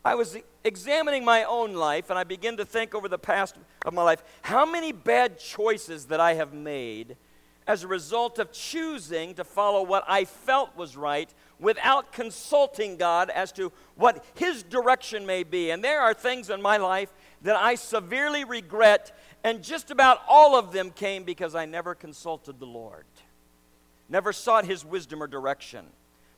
I 0.04 0.14
was 0.14 0.36
examining 0.64 1.24
my 1.24 1.44
own 1.44 1.72
life, 1.72 2.10
and 2.10 2.18
I 2.18 2.24
began 2.24 2.58
to 2.58 2.64
think 2.66 2.94
over 2.94 3.08
the 3.08 3.18
past 3.18 3.56
of 3.86 3.94
my 3.94 4.02
life 4.02 4.22
how 4.42 4.66
many 4.66 4.92
bad 4.92 5.38
choices 5.38 6.06
that 6.06 6.20
I 6.20 6.34
have 6.34 6.52
made 6.52 7.16
as 7.66 7.82
a 7.82 7.88
result 7.88 8.38
of 8.38 8.52
choosing 8.52 9.34
to 9.34 9.44
follow 9.44 9.82
what 9.82 10.04
I 10.06 10.26
felt 10.26 10.76
was 10.76 10.96
right 10.96 11.32
without 11.58 12.12
consulting 12.12 12.96
God 12.98 13.30
as 13.30 13.52
to 13.52 13.72
what 13.94 14.22
His 14.34 14.62
direction 14.62 15.24
may 15.24 15.42
be. 15.42 15.70
And 15.70 15.82
there 15.82 16.02
are 16.02 16.12
things 16.12 16.50
in 16.50 16.60
my 16.60 16.76
life 16.76 17.12
that 17.44 17.56
I 17.56 17.76
severely 17.76 18.44
regret, 18.44 19.16
and 19.44 19.62
just 19.62 19.90
about 19.90 20.20
all 20.28 20.58
of 20.58 20.72
them 20.72 20.90
came 20.90 21.24
because 21.24 21.54
I 21.54 21.66
never 21.66 21.94
consulted 21.94 22.58
the 22.58 22.66
Lord. 22.66 23.04
never 24.08 24.32
sought 24.32 24.66
his 24.66 24.84
wisdom 24.84 25.22
or 25.22 25.26
direction. 25.26 25.86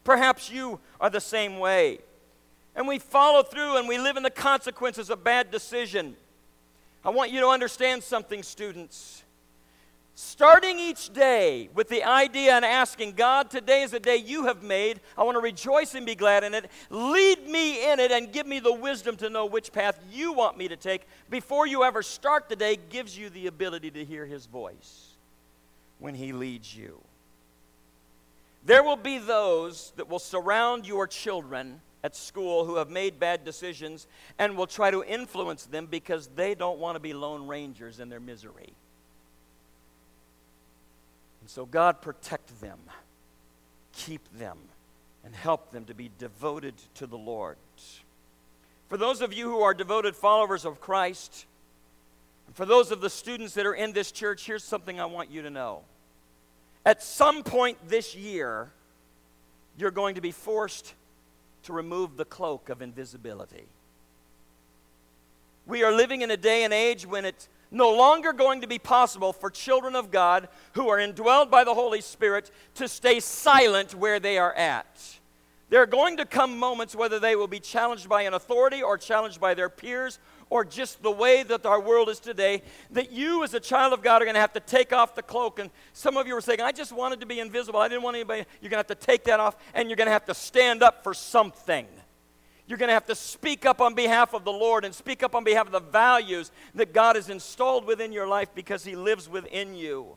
Perhaps 0.04 0.50
you 0.50 0.78
are 1.00 1.10
the 1.10 1.20
same 1.20 1.58
way. 1.58 1.98
And 2.76 2.86
we 2.86 2.98
follow 2.98 3.42
through 3.42 3.78
and 3.78 3.88
we 3.88 3.98
live 3.98 4.16
in 4.16 4.22
the 4.22 4.30
consequences 4.30 5.10
of 5.10 5.24
bad 5.24 5.50
decision. 5.50 6.16
I 7.04 7.10
want 7.10 7.32
you 7.32 7.40
to 7.40 7.48
understand 7.48 8.04
something, 8.04 8.42
students. 8.42 9.24
Starting 10.18 10.78
each 10.78 11.12
day 11.12 11.68
with 11.74 11.90
the 11.90 12.02
idea 12.02 12.54
and 12.54 12.64
asking, 12.64 13.12
God, 13.12 13.50
today 13.50 13.82
is 13.82 13.92
a 13.92 14.00
day 14.00 14.16
you 14.16 14.46
have 14.46 14.62
made. 14.62 15.00
I 15.14 15.22
want 15.24 15.36
to 15.36 15.42
rejoice 15.42 15.94
and 15.94 16.06
be 16.06 16.14
glad 16.14 16.42
in 16.42 16.54
it. 16.54 16.70
Lead 16.88 17.46
me 17.46 17.92
in 17.92 18.00
it 18.00 18.10
and 18.10 18.32
give 18.32 18.46
me 18.46 18.58
the 18.58 18.72
wisdom 18.72 19.18
to 19.18 19.28
know 19.28 19.44
which 19.44 19.74
path 19.74 20.00
you 20.10 20.32
want 20.32 20.56
me 20.56 20.68
to 20.68 20.76
take 20.76 21.06
before 21.28 21.66
you 21.66 21.84
ever 21.84 22.02
start 22.02 22.48
the 22.48 22.56
day 22.56 22.78
gives 22.88 23.18
you 23.18 23.28
the 23.28 23.46
ability 23.46 23.90
to 23.90 24.06
hear 24.06 24.24
his 24.24 24.46
voice 24.46 25.16
when 25.98 26.14
he 26.14 26.32
leads 26.32 26.74
you. 26.74 26.98
There 28.64 28.82
will 28.82 28.96
be 28.96 29.18
those 29.18 29.92
that 29.96 30.08
will 30.08 30.18
surround 30.18 30.86
your 30.86 31.06
children 31.06 31.82
at 32.02 32.16
school 32.16 32.64
who 32.64 32.76
have 32.76 32.88
made 32.88 33.20
bad 33.20 33.44
decisions 33.44 34.06
and 34.38 34.56
will 34.56 34.66
try 34.66 34.90
to 34.90 35.04
influence 35.04 35.66
them 35.66 35.84
because 35.84 36.28
they 36.28 36.54
don't 36.54 36.78
want 36.78 36.96
to 36.96 37.00
be 37.00 37.12
lone 37.12 37.46
rangers 37.46 38.00
in 38.00 38.08
their 38.08 38.18
misery. 38.18 38.72
And 41.46 41.50
so, 41.52 41.64
God, 41.64 42.02
protect 42.02 42.60
them, 42.60 42.80
keep 43.92 44.36
them, 44.36 44.58
and 45.24 45.32
help 45.32 45.70
them 45.70 45.84
to 45.84 45.94
be 45.94 46.10
devoted 46.18 46.74
to 46.94 47.06
the 47.06 47.16
Lord. 47.16 47.56
For 48.88 48.96
those 48.96 49.20
of 49.20 49.32
you 49.32 49.48
who 49.48 49.60
are 49.60 49.72
devoted 49.72 50.16
followers 50.16 50.64
of 50.64 50.80
Christ, 50.80 51.46
and 52.48 52.56
for 52.56 52.66
those 52.66 52.90
of 52.90 53.00
the 53.00 53.08
students 53.08 53.54
that 53.54 53.64
are 53.64 53.74
in 53.74 53.92
this 53.92 54.10
church, 54.10 54.44
here's 54.44 54.64
something 54.64 54.98
I 54.98 55.04
want 55.04 55.30
you 55.30 55.42
to 55.42 55.50
know. 55.50 55.82
At 56.84 57.00
some 57.00 57.44
point 57.44 57.78
this 57.86 58.16
year, 58.16 58.72
you're 59.78 59.92
going 59.92 60.16
to 60.16 60.20
be 60.20 60.32
forced 60.32 60.94
to 61.62 61.72
remove 61.72 62.16
the 62.16 62.24
cloak 62.24 62.70
of 62.70 62.82
invisibility. 62.82 63.66
We 65.64 65.84
are 65.84 65.92
living 65.92 66.22
in 66.22 66.32
a 66.32 66.36
day 66.36 66.64
and 66.64 66.74
age 66.74 67.06
when 67.06 67.24
it's 67.24 67.48
no 67.70 67.94
longer 67.94 68.32
going 68.32 68.60
to 68.60 68.66
be 68.66 68.78
possible 68.78 69.32
for 69.32 69.50
children 69.50 69.96
of 69.96 70.10
God 70.10 70.48
who 70.72 70.88
are 70.88 70.98
indwelled 70.98 71.50
by 71.50 71.64
the 71.64 71.74
Holy 71.74 72.00
Spirit 72.00 72.50
to 72.74 72.88
stay 72.88 73.20
silent 73.20 73.94
where 73.94 74.20
they 74.20 74.38
are 74.38 74.52
at. 74.54 75.18
There 75.68 75.82
are 75.82 75.86
going 75.86 76.18
to 76.18 76.24
come 76.24 76.58
moments, 76.58 76.94
whether 76.94 77.18
they 77.18 77.34
will 77.34 77.48
be 77.48 77.58
challenged 77.58 78.08
by 78.08 78.22
an 78.22 78.34
authority 78.34 78.82
or 78.82 78.96
challenged 78.96 79.40
by 79.40 79.54
their 79.54 79.68
peers 79.68 80.20
or 80.48 80.64
just 80.64 81.02
the 81.02 81.10
way 81.10 81.42
that 81.42 81.66
our 81.66 81.80
world 81.80 82.08
is 82.08 82.20
today, 82.20 82.62
that 82.92 83.10
you 83.10 83.42
as 83.42 83.52
a 83.52 83.58
child 83.58 83.92
of 83.92 84.00
God 84.00 84.22
are 84.22 84.24
going 84.24 84.36
to 84.36 84.40
have 84.40 84.52
to 84.52 84.60
take 84.60 84.92
off 84.92 85.16
the 85.16 85.22
cloak. 85.22 85.58
And 85.58 85.70
some 85.92 86.16
of 86.16 86.28
you 86.28 86.36
are 86.36 86.40
saying, 86.40 86.60
I 86.60 86.70
just 86.70 86.92
wanted 86.92 87.18
to 87.20 87.26
be 87.26 87.40
invisible. 87.40 87.80
I 87.80 87.88
didn't 87.88 88.04
want 88.04 88.14
anybody. 88.14 88.44
You're 88.60 88.70
going 88.70 88.82
to 88.82 88.88
have 88.88 88.98
to 88.98 89.06
take 89.06 89.24
that 89.24 89.40
off 89.40 89.56
and 89.74 89.88
you're 89.88 89.96
going 89.96 90.06
to 90.06 90.12
have 90.12 90.26
to 90.26 90.34
stand 90.34 90.84
up 90.84 91.02
for 91.02 91.14
something. 91.14 91.86
You're 92.66 92.78
going 92.78 92.88
to 92.88 92.94
have 92.94 93.06
to 93.06 93.14
speak 93.14 93.64
up 93.64 93.80
on 93.80 93.94
behalf 93.94 94.34
of 94.34 94.44
the 94.44 94.52
Lord 94.52 94.84
and 94.84 94.94
speak 94.94 95.22
up 95.22 95.34
on 95.34 95.44
behalf 95.44 95.66
of 95.66 95.72
the 95.72 95.80
values 95.80 96.50
that 96.74 96.92
God 96.92 97.16
has 97.16 97.30
installed 97.30 97.84
within 97.84 98.12
your 98.12 98.26
life 98.26 98.48
because 98.54 98.84
He 98.84 98.96
lives 98.96 99.28
within 99.28 99.74
you. 99.74 100.16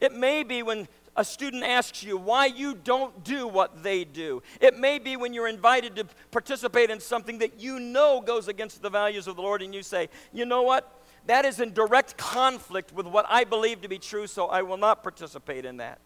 It 0.00 0.12
may 0.12 0.42
be 0.42 0.62
when 0.62 0.88
a 1.14 1.24
student 1.24 1.62
asks 1.62 2.02
you 2.02 2.16
why 2.16 2.46
you 2.46 2.74
don't 2.74 3.22
do 3.22 3.46
what 3.46 3.82
they 3.82 4.04
do. 4.04 4.42
It 4.60 4.78
may 4.78 4.98
be 4.98 5.16
when 5.16 5.34
you're 5.34 5.48
invited 5.48 5.94
to 5.96 6.06
participate 6.30 6.90
in 6.90 7.00
something 7.00 7.38
that 7.38 7.60
you 7.60 7.78
know 7.78 8.22
goes 8.22 8.48
against 8.48 8.80
the 8.80 8.90
values 8.90 9.26
of 9.26 9.36
the 9.36 9.42
Lord, 9.42 9.60
and 9.60 9.74
you 9.74 9.82
say, 9.82 10.08
you 10.32 10.46
know 10.46 10.62
what? 10.62 11.00
That 11.26 11.44
is 11.44 11.60
in 11.60 11.72
direct 11.72 12.16
conflict 12.16 12.92
with 12.92 13.06
what 13.06 13.26
I 13.28 13.44
believe 13.44 13.82
to 13.82 13.88
be 13.88 13.98
true, 13.98 14.26
so 14.26 14.46
I 14.46 14.62
will 14.62 14.78
not 14.78 15.02
participate 15.02 15.64
in 15.64 15.76
that. 15.76 15.98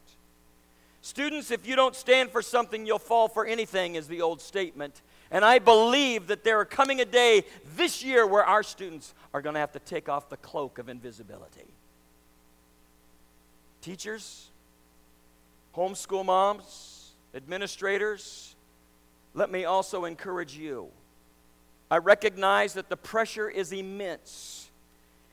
Students, 1.00 1.52
if 1.52 1.66
you 1.66 1.76
don't 1.76 1.94
stand 1.94 2.30
for 2.30 2.42
something, 2.42 2.84
you'll 2.84 2.98
fall 2.98 3.28
for 3.28 3.46
anything, 3.46 3.94
is 3.94 4.08
the 4.08 4.20
old 4.20 4.40
statement. 4.40 5.02
And 5.30 5.44
I 5.44 5.58
believe 5.58 6.28
that 6.28 6.44
there 6.44 6.60
are 6.60 6.64
coming 6.64 7.00
a 7.00 7.04
day 7.04 7.44
this 7.76 8.04
year 8.04 8.26
where 8.26 8.44
our 8.44 8.62
students 8.62 9.14
are 9.34 9.42
going 9.42 9.54
to 9.54 9.60
have 9.60 9.72
to 9.72 9.80
take 9.80 10.08
off 10.08 10.28
the 10.28 10.36
cloak 10.36 10.78
of 10.78 10.88
invisibility. 10.88 11.66
Teachers, 13.80 14.48
homeschool 15.74 16.24
moms, 16.24 17.10
administrators, 17.34 18.54
let 19.34 19.50
me 19.50 19.64
also 19.64 20.04
encourage 20.04 20.56
you. 20.56 20.88
I 21.90 21.98
recognize 21.98 22.74
that 22.74 22.88
the 22.88 22.96
pressure 22.96 23.48
is 23.48 23.72
immense 23.72 24.70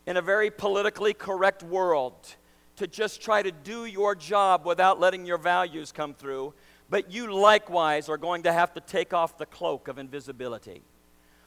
in 0.06 0.18
a 0.18 0.22
very 0.22 0.52
politically 0.52 1.14
correct 1.14 1.64
world 1.64 2.36
to 2.76 2.88
just 2.88 3.22
try 3.22 3.42
to 3.42 3.52
do 3.52 3.86
your 3.86 4.16
job 4.16 4.66
without 4.66 5.00
letting 5.00 5.26
your 5.26 5.38
values 5.38 5.92
come 5.92 6.14
through 6.14 6.54
but 6.94 7.12
you 7.12 7.34
likewise 7.34 8.08
are 8.08 8.20
going 8.20 8.44
to 8.44 8.54
have 8.54 8.72
to 8.72 8.80
take 8.80 9.16
off 9.16 9.40
the 9.40 9.48
cloak 9.48 9.88
of 9.88 9.98
invisibility. 9.98 10.84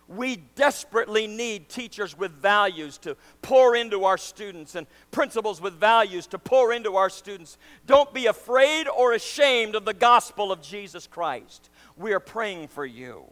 We 0.09 0.39
desperately 0.57 1.29
need 1.29 1.69
teachers 1.69 2.19
with 2.19 2.33
values 2.33 2.99
to 2.99 3.17
pour 3.43 3.77
into 3.77 4.03
our 4.07 4.19
students 4.19 4.75
and 4.75 4.89
principals 5.13 5.61
with 5.61 5.75
values 5.75 6.27
to 6.29 6.39
pour 6.41 6.73
into 6.73 6.97
our 6.97 7.09
students. 7.09 7.59
Don't 7.87 8.13
be 8.13 8.27
afraid 8.27 8.89
or 8.89 9.13
ashamed 9.13 9.77
of 9.77 9.85
the 9.85 9.95
gospel 9.95 10.51
of 10.51 10.63
Jesus 10.63 11.07
Christ. 11.07 11.71
We 11.97 12.13
are 12.13 12.19
praying 12.19 12.67
for 12.67 12.85
you. 12.85 13.23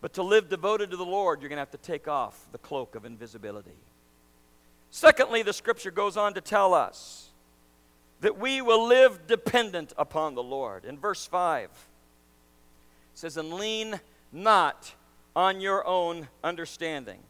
But 0.00 0.14
to 0.14 0.24
live 0.24 0.48
devoted 0.48 0.90
to 0.90 0.96
the 0.96 1.04
Lord, 1.04 1.40
you're 1.40 1.50
going 1.50 1.58
to 1.58 1.60
have 1.60 1.70
to 1.70 1.78
take 1.78 2.08
off 2.08 2.48
the 2.50 2.58
cloak 2.58 2.96
of 2.96 3.04
invisibility. 3.04 3.78
Secondly, 4.90 5.42
the 5.44 5.52
scripture 5.52 5.92
goes 5.92 6.16
on 6.16 6.34
to 6.34 6.40
tell 6.40 6.74
us 6.74 7.29
that 8.20 8.38
we 8.38 8.60
will 8.60 8.86
live 8.86 9.26
dependent 9.26 9.92
upon 9.96 10.34
the 10.34 10.42
Lord. 10.42 10.84
In 10.84 10.98
verse 10.98 11.26
5, 11.26 11.64
it 11.64 11.70
says, 13.14 13.36
And 13.36 13.52
lean 13.54 14.00
not 14.32 14.94
on 15.34 15.60
your 15.60 15.86
own 15.86 16.28
understanding. 16.44 17.20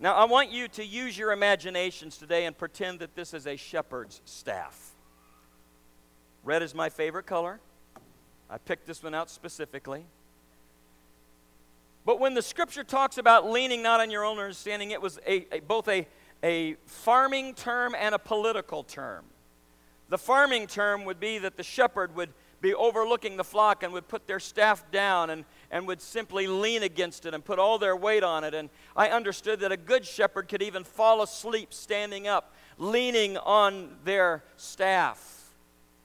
Now, 0.00 0.14
I 0.14 0.24
want 0.24 0.50
you 0.50 0.66
to 0.68 0.84
use 0.84 1.16
your 1.16 1.32
imaginations 1.32 2.18
today 2.18 2.46
and 2.46 2.56
pretend 2.56 2.98
that 2.98 3.14
this 3.14 3.32
is 3.32 3.46
a 3.46 3.56
shepherd's 3.56 4.20
staff. 4.24 4.92
Red 6.42 6.62
is 6.62 6.74
my 6.74 6.88
favorite 6.88 7.26
color. 7.26 7.60
I 8.50 8.58
picked 8.58 8.86
this 8.86 9.02
one 9.02 9.14
out 9.14 9.30
specifically. 9.30 10.04
But 12.04 12.20
when 12.20 12.34
the 12.34 12.42
scripture 12.42 12.84
talks 12.84 13.16
about 13.16 13.48
leaning 13.48 13.82
not 13.82 14.00
on 14.00 14.10
your 14.10 14.24
own 14.24 14.38
understanding, 14.38 14.90
it 14.90 15.00
was 15.00 15.18
a, 15.26 15.46
a, 15.54 15.60
both 15.60 15.88
a, 15.88 16.06
a 16.42 16.74
farming 16.84 17.54
term 17.54 17.94
and 17.98 18.14
a 18.14 18.18
political 18.18 18.82
term. 18.82 19.24
The 20.08 20.18
farming 20.18 20.66
term 20.66 21.04
would 21.04 21.18
be 21.18 21.38
that 21.38 21.56
the 21.56 21.62
shepherd 21.62 22.14
would 22.14 22.30
be 22.60 22.74
overlooking 22.74 23.36
the 23.36 23.44
flock 23.44 23.82
and 23.82 23.92
would 23.92 24.08
put 24.08 24.26
their 24.26 24.40
staff 24.40 24.90
down 24.90 25.30
and, 25.30 25.44
and 25.70 25.86
would 25.86 26.00
simply 26.00 26.46
lean 26.46 26.82
against 26.82 27.26
it 27.26 27.34
and 27.34 27.44
put 27.44 27.58
all 27.58 27.78
their 27.78 27.94
weight 27.94 28.22
on 28.22 28.42
it. 28.42 28.54
And 28.54 28.70
I 28.96 29.08
understood 29.08 29.60
that 29.60 29.72
a 29.72 29.76
good 29.76 30.06
shepherd 30.06 30.48
could 30.48 30.62
even 30.62 30.82
fall 30.82 31.22
asleep 31.22 31.74
standing 31.74 32.26
up, 32.26 32.54
leaning 32.78 33.36
on 33.36 33.96
their 34.04 34.44
staff 34.56 35.52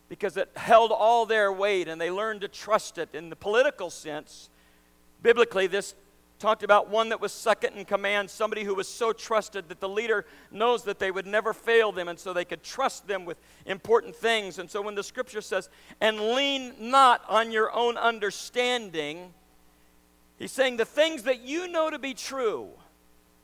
because 0.10 0.36
it 0.36 0.50
held 0.56 0.92
all 0.92 1.26
their 1.26 1.54
weight 1.54 1.88
and 1.88 2.02
they 2.02 2.12
learned 2.12 2.42
to 2.42 2.48
trust 2.48 2.98
it. 2.98 3.10
In 3.14 3.30
the 3.30 3.36
political 3.36 3.90
sense, 3.90 4.50
biblically, 5.22 5.68
this 5.68 5.96
talked 6.40 6.64
about 6.64 6.90
one 6.90 7.10
that 7.10 7.20
was 7.20 7.34
second 7.34 7.76
in 7.76 7.86
command, 7.86 8.30
somebody 8.30 8.64
who 8.64 8.74
was 8.74 8.88
so 8.88 9.12
trusted 9.12 9.68
that 9.68 9.80
the 9.80 9.90
leader 9.90 10.26
knows 10.52 10.84
that 10.86 10.98
they 10.98 11.12
would 11.12 11.28
never 11.28 11.54
fail 11.54 11.92
them, 11.92 12.08
and 12.08 12.18
so 12.18 12.34
they 12.34 12.46
could 12.46 12.64
trust 12.64 13.08
them 13.08 13.26
with 13.26 13.38
important 13.66 14.16
things. 14.16 14.58
And 14.58 14.70
so 14.72 14.82
when 14.82 14.96
the 14.96 15.04
scripture 15.04 15.42
says, 15.42 15.70
and 16.00 16.20
lean 16.20 16.74
not 16.80 17.22
on 17.28 17.52
your 17.52 17.72
own 17.74 17.98
understanding, 17.98 19.34
he's 20.38 20.52
saying 20.52 20.78
the 20.78 20.86
things 20.86 21.24
that 21.24 21.42
you 21.42 21.68
know 21.68 21.90
to 21.90 22.00
be 22.00 22.14
true, 22.14 22.70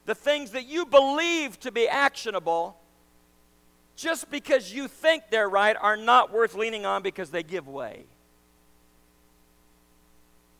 the 0.05 0.15
things 0.15 0.51
that 0.51 0.65
you 0.65 0.85
believe 0.85 1.59
to 1.59 1.71
be 1.71 1.87
actionable, 1.87 2.77
just 3.97 4.31
because 4.31 4.73
you 4.73 4.87
think 4.87 5.23
they're 5.29 5.49
right, 5.49 5.75
are 5.79 5.97
not 5.97 6.31
worth 6.31 6.55
leaning 6.55 6.85
on 6.85 7.03
because 7.03 7.29
they 7.29 7.43
give 7.43 7.67
way. 7.67 8.05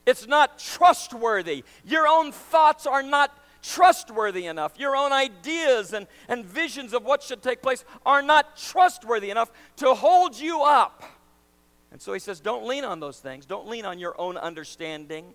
It's 0.06 0.28
not 0.28 0.60
trustworthy. 0.60 1.64
Your 1.84 2.08
own 2.08 2.32
thoughts 2.32 2.86
are 2.86 3.04
not 3.04 3.38
trustworthy 3.64 4.46
enough. 4.46 4.78
Your 4.78 4.96
own 4.96 5.12
ideas 5.12 5.94
and, 5.94 6.08
and 6.28 6.46
visions 6.46 6.94
of 6.94 7.04
what 7.04 7.24
should 7.24 7.42
take 7.42 7.62
place 7.62 7.84
are 8.06 8.22
not 8.22 8.58
trustworthy 8.58 9.32
enough 9.32 9.52
to 9.78 9.94
hold 9.94 10.38
you 10.38 10.62
up. 10.62 11.04
And 11.92 12.02
so 12.02 12.14
he 12.14 12.20
says, 12.20 12.40
don't 12.40 12.68
lean 12.68 12.84
on 12.84 13.00
those 13.00 13.20
things. 13.20 13.46
Don't 13.46 13.68
lean 13.68 13.86
on 13.86 14.00
your 14.00 14.20
own 14.20 14.38
understanding. 14.38 15.34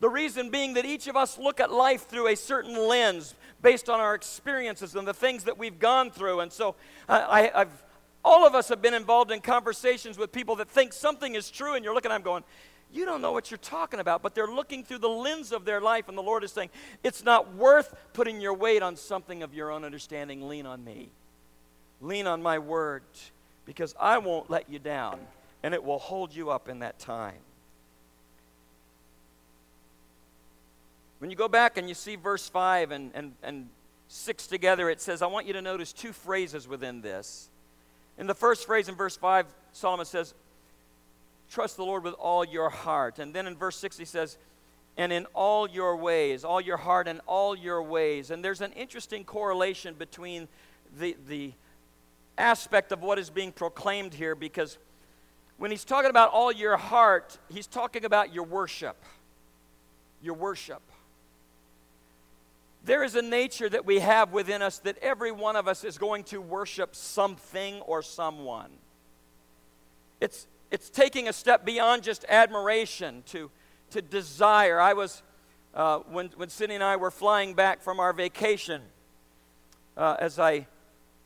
The 0.00 0.08
reason 0.08 0.50
being 0.50 0.74
that 0.74 0.84
each 0.84 1.06
of 1.06 1.16
us 1.16 1.38
look 1.38 1.60
at 1.60 1.72
life 1.72 2.08
through 2.08 2.26
a 2.26 2.34
certain 2.34 2.76
lens 2.76 3.34
based 3.62 3.88
on 3.88 4.00
our 4.00 4.14
experiences 4.14 4.96
and 4.96 5.06
the 5.06 5.14
things 5.14 5.44
that 5.44 5.56
we've 5.56 5.78
gone 5.78 6.10
through. 6.10 6.40
And 6.40 6.52
so 6.52 6.74
uh, 7.08 7.24
I, 7.28 7.52
have 7.54 7.84
all 8.24 8.46
of 8.46 8.54
us 8.54 8.68
have 8.68 8.82
been 8.82 8.94
involved 8.94 9.30
in 9.30 9.40
conversations 9.40 10.18
with 10.18 10.32
people 10.32 10.56
that 10.56 10.68
think 10.68 10.92
something 10.92 11.34
is 11.34 11.50
true, 11.50 11.74
and 11.74 11.84
you're 11.84 11.94
looking 11.94 12.10
at 12.10 12.14
them 12.14 12.22
going, 12.22 12.44
you 12.92 13.04
don't 13.04 13.22
know 13.22 13.32
what 13.32 13.50
you're 13.50 13.58
talking 13.58 14.00
about, 14.00 14.22
but 14.22 14.34
they're 14.34 14.46
looking 14.46 14.84
through 14.84 14.98
the 14.98 15.08
lens 15.08 15.52
of 15.52 15.64
their 15.64 15.80
life, 15.80 16.08
and 16.08 16.16
the 16.16 16.22
Lord 16.22 16.44
is 16.44 16.52
saying, 16.52 16.70
It's 17.02 17.24
not 17.24 17.54
worth 17.54 17.94
putting 18.12 18.40
your 18.40 18.54
weight 18.54 18.82
on 18.82 18.96
something 18.96 19.42
of 19.42 19.54
your 19.54 19.70
own 19.70 19.84
understanding. 19.84 20.48
Lean 20.48 20.66
on 20.66 20.84
me, 20.84 21.10
lean 22.00 22.26
on 22.26 22.42
my 22.42 22.58
word. 22.58 23.02
because 23.64 23.94
I 23.98 24.18
won't 24.18 24.50
let 24.50 24.68
you 24.68 24.78
down, 24.78 25.20
and 25.62 25.72
it 25.72 25.82
will 25.82 26.00
hold 26.00 26.34
you 26.34 26.50
up 26.50 26.68
in 26.68 26.80
that 26.80 26.98
time. 26.98 27.38
When 31.20 31.30
you 31.30 31.36
go 31.36 31.46
back 31.46 31.78
and 31.78 31.88
you 31.88 31.94
see 31.94 32.16
verse 32.16 32.48
5 32.48 32.90
and, 32.90 33.12
and, 33.14 33.32
and 33.44 33.68
6 34.08 34.48
together, 34.48 34.90
it 34.90 35.00
says, 35.00 35.22
I 35.22 35.26
want 35.26 35.46
you 35.46 35.52
to 35.52 35.62
notice 35.62 35.92
two 35.92 36.12
phrases 36.12 36.66
within 36.66 37.00
this. 37.00 37.48
In 38.18 38.26
the 38.26 38.34
first 38.34 38.66
phrase 38.66 38.88
in 38.88 38.96
verse 38.96 39.16
5, 39.16 39.46
Solomon 39.72 40.04
says, 40.04 40.34
Trust 41.52 41.76
the 41.76 41.84
Lord 41.84 42.02
with 42.02 42.14
all 42.14 42.46
your 42.46 42.70
heart. 42.70 43.18
And 43.18 43.34
then 43.34 43.46
in 43.46 43.54
verse 43.56 43.76
6, 43.76 43.98
he 43.98 44.06
says, 44.06 44.38
And 44.96 45.12
in 45.12 45.26
all 45.34 45.68
your 45.68 45.98
ways, 45.98 46.44
all 46.44 46.62
your 46.62 46.78
heart 46.78 47.06
and 47.06 47.20
all 47.26 47.54
your 47.54 47.82
ways. 47.82 48.30
And 48.30 48.42
there's 48.42 48.62
an 48.62 48.72
interesting 48.72 49.22
correlation 49.22 49.92
between 49.92 50.48
the, 50.98 51.14
the 51.28 51.52
aspect 52.38 52.90
of 52.90 53.02
what 53.02 53.18
is 53.18 53.28
being 53.28 53.52
proclaimed 53.52 54.14
here 54.14 54.34
because 54.34 54.78
when 55.58 55.70
he's 55.70 55.84
talking 55.84 56.08
about 56.08 56.30
all 56.30 56.50
your 56.50 56.78
heart, 56.78 57.36
he's 57.50 57.66
talking 57.66 58.06
about 58.06 58.32
your 58.32 58.44
worship. 58.44 58.96
Your 60.22 60.34
worship. 60.34 60.80
There 62.82 63.04
is 63.04 63.14
a 63.14 63.22
nature 63.22 63.68
that 63.68 63.84
we 63.84 63.98
have 63.98 64.32
within 64.32 64.62
us 64.62 64.78
that 64.80 64.96
every 65.02 65.32
one 65.32 65.56
of 65.56 65.68
us 65.68 65.84
is 65.84 65.98
going 65.98 66.24
to 66.24 66.40
worship 66.40 66.96
something 66.96 67.82
or 67.82 68.00
someone. 68.00 68.70
It's, 70.18 70.46
it's 70.72 70.88
taking 70.88 71.28
a 71.28 71.34
step 71.34 71.66
beyond 71.66 72.02
just 72.02 72.24
admiration 72.30 73.22
to, 73.26 73.50
to 73.90 74.00
desire. 74.00 74.80
I 74.80 74.94
was, 74.94 75.22
uh, 75.74 75.98
when, 75.98 76.30
when 76.36 76.48
Cindy 76.48 76.74
and 76.74 76.82
I 76.82 76.96
were 76.96 77.10
flying 77.10 77.52
back 77.52 77.82
from 77.82 78.00
our 78.00 78.14
vacation, 78.14 78.80
uh, 79.98 80.16
as 80.18 80.38
I 80.38 80.66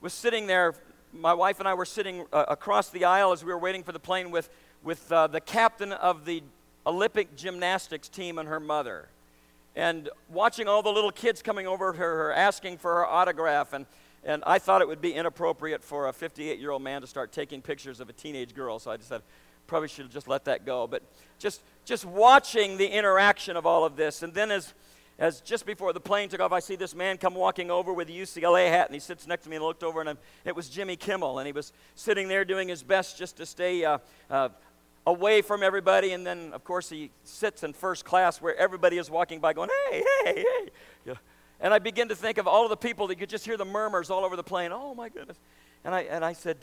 was 0.00 0.12
sitting 0.12 0.49
there, 0.49 0.75
my 1.12 1.33
wife 1.33 1.61
and 1.61 1.69
I 1.69 1.75
were 1.75 1.85
sitting 1.85 2.26
uh, 2.33 2.47
across 2.49 2.91
the 2.91 3.05
aisle 3.05 3.31
as 3.31 3.45
we 3.45 3.53
were 3.53 3.59
waiting 3.59 3.85
for 3.85 3.93
the 3.93 4.00
plane 4.00 4.33
with, 4.33 4.50
with 4.83 5.11
uh, 5.12 5.29
the 5.29 5.41
captain 5.41 5.93
of 5.93 6.25
the 6.25 6.43
Olympic 6.85 7.37
gymnastics 7.37 8.09
team 8.09 8.38
and 8.38 8.49
her 8.49 8.61
mother 8.61 9.09
and 9.76 10.09
watching 10.29 10.67
all 10.67 10.83
the 10.83 10.91
little 10.91 11.12
kids 11.12 11.41
coming 11.43 11.69
over 11.69 11.93
to 11.93 11.99
her 11.99 12.33
asking 12.33 12.79
for 12.79 12.95
her 12.95 13.07
autograph 13.07 13.73
and 13.73 13.87
and 14.26 14.42
I 14.47 14.59
thought 14.59 14.83
it 14.83 14.88
would 14.88 15.00
be 15.00 15.14
inappropriate 15.14 15.83
for 15.83 16.09
a 16.09 16.12
58 16.12 16.59
year 16.59 16.73
old 16.73 16.83
man 16.83 17.00
to 17.00 17.06
start 17.06 17.33
taking 17.33 17.62
pictures 17.62 18.00
of 18.00 18.11
a 18.11 18.12
teenage 18.12 18.54
girl, 18.54 18.78
so 18.78 18.90
I 18.90 18.99
decided 18.99 19.23
probably 19.66 19.88
should 19.88 20.11
just 20.11 20.28
let 20.28 20.45
that 20.45 20.64
go. 20.64 20.87
But 20.87 21.02
just, 21.38 21.62
just 21.85 22.04
watching 22.04 22.76
the 22.76 22.87
interaction 22.87 23.56
of 23.56 23.66
all 23.66 23.85
of 23.85 23.97
this, 23.97 24.23
and 24.23 24.35
then 24.35 24.50
as, 24.50 24.75
as 25.18 25.40
just 25.40 25.66
before 25.66 25.92
the 25.92 26.00
plane 26.00 26.28
took 26.28 26.40
off, 26.40 26.52
I 26.52 26.61
see 26.61 26.76
this 26.76 26.95
man 26.95 27.18
come 27.18 27.35
walking 27.35 27.71
over 27.71 27.92
with 27.92 28.09
a 28.09 28.12
UCLA 28.12 28.68
hat, 28.68 28.87
and 28.88 28.95
he 28.95 29.00
sits 29.00 29.26
next 29.26 29.45
to 29.45 29.50
me 29.50 29.56
and 29.56 29.64
looked 29.64 29.83
over, 29.83 30.00
and 30.00 30.11
I'm, 30.11 30.18
it 30.45 30.54
was 30.54 30.68
Jimmy 30.68 30.97
Kimmel, 30.97 31.38
and 31.38 31.47
he 31.47 31.52
was 31.52 31.73
sitting 31.95 32.28
there 32.28 32.45
doing 32.45 32.68
his 32.68 32.83
best 32.83 33.18
just 33.18 33.37
to 33.38 33.47
stay 33.47 33.85
uh, 33.85 33.99
uh, 34.30 34.50
away 35.06 35.42
from 35.42 35.62
everybody. 35.62 36.12
And 36.12 36.26
then, 36.26 36.52
of 36.52 36.64
course, 36.64 36.88
he 36.88 37.11
sits 37.25 37.62
in 37.62 37.73
first 37.73 38.04
class 38.04 38.40
where 38.40 38.56
everybody 38.56 38.99
is 38.99 39.11
walking 39.11 39.40
by 39.40 39.52
going, 39.52 39.71
hey, 39.90 40.04
hey, 40.25 40.35
hey. 40.37 40.71
Yeah. 41.04 41.14
And 41.60 41.72
I 41.72 41.78
begin 41.78 42.08
to 42.08 42.14
think 42.14 42.38
of 42.38 42.46
all 42.46 42.64
of 42.64 42.70
the 42.70 42.76
people 42.76 43.06
that 43.06 43.16
could 43.16 43.30
just 43.30 43.44
hear 43.44 43.56
the 43.56 43.64
murmurs 43.64 44.10
all 44.10 44.25
over 44.25 44.36
the 44.36 44.42
plane. 44.42 44.72
Oh, 44.72 44.94
my 44.94 45.08
goodness. 45.08 45.38
And 45.84 45.94
I, 45.94 46.02
and 46.02 46.25
I 46.25 46.32
said, 46.32 46.58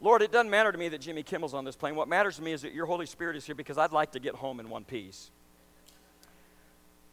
Lord, 0.00 0.20
it 0.20 0.30
doesn't 0.30 0.50
matter 0.50 0.70
to 0.70 0.76
me 0.76 0.88
that 0.90 1.00
Jimmy 1.00 1.22
Kimmel's 1.22 1.54
on 1.54 1.64
this 1.64 1.76
plane. 1.76 1.96
What 1.96 2.08
matters 2.08 2.36
to 2.36 2.42
me 2.42 2.52
is 2.52 2.62
that 2.62 2.74
your 2.74 2.86
Holy 2.86 3.06
Spirit 3.06 3.36
is 3.36 3.46
here 3.46 3.54
because 3.54 3.78
I'd 3.78 3.92
like 3.92 4.12
to 4.12 4.20
get 4.20 4.34
home 4.34 4.60
in 4.60 4.68
one 4.68 4.84
piece. 4.84 5.30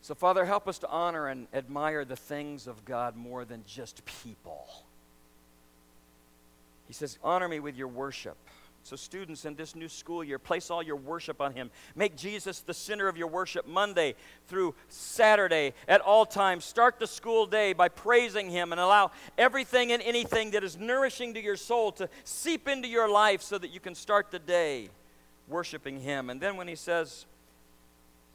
So, 0.01 0.15
Father, 0.15 0.45
help 0.45 0.67
us 0.67 0.79
to 0.79 0.89
honor 0.89 1.27
and 1.27 1.47
admire 1.53 2.03
the 2.03 2.15
things 2.15 2.67
of 2.67 2.83
God 2.85 3.15
more 3.15 3.45
than 3.45 3.63
just 3.67 4.03
people. 4.23 4.67
He 6.87 6.93
says, 6.93 7.17
Honor 7.23 7.47
me 7.47 7.59
with 7.59 7.77
your 7.77 7.87
worship. 7.87 8.35
So, 8.83 8.95
students 8.95 9.45
in 9.45 9.55
this 9.55 9.75
new 9.75 9.87
school 9.87 10.23
year, 10.23 10.39
place 10.39 10.71
all 10.71 10.81
your 10.81 10.95
worship 10.95 11.39
on 11.39 11.53
Him. 11.53 11.69
Make 11.95 12.15
Jesus 12.15 12.61
the 12.61 12.73
center 12.73 13.07
of 13.07 13.15
your 13.15 13.27
worship 13.27 13.67
Monday 13.67 14.15
through 14.47 14.73
Saturday 14.89 15.73
at 15.87 16.01
all 16.01 16.25
times. 16.25 16.65
Start 16.65 16.99
the 16.99 17.05
school 17.05 17.45
day 17.45 17.73
by 17.73 17.89
praising 17.89 18.49
Him 18.49 18.71
and 18.71 18.81
allow 18.81 19.11
everything 19.37 19.91
and 19.91 20.01
anything 20.01 20.51
that 20.51 20.63
is 20.63 20.77
nourishing 20.77 21.35
to 21.35 21.41
your 21.41 21.57
soul 21.57 21.91
to 21.93 22.09
seep 22.23 22.67
into 22.67 22.87
your 22.87 23.09
life 23.09 23.43
so 23.43 23.57
that 23.59 23.69
you 23.69 23.79
can 23.79 23.93
start 23.93 24.31
the 24.31 24.39
day 24.39 24.89
worshiping 25.47 25.99
Him. 25.99 26.31
And 26.31 26.41
then 26.41 26.57
when 26.57 26.67
He 26.67 26.75
says 26.75 27.27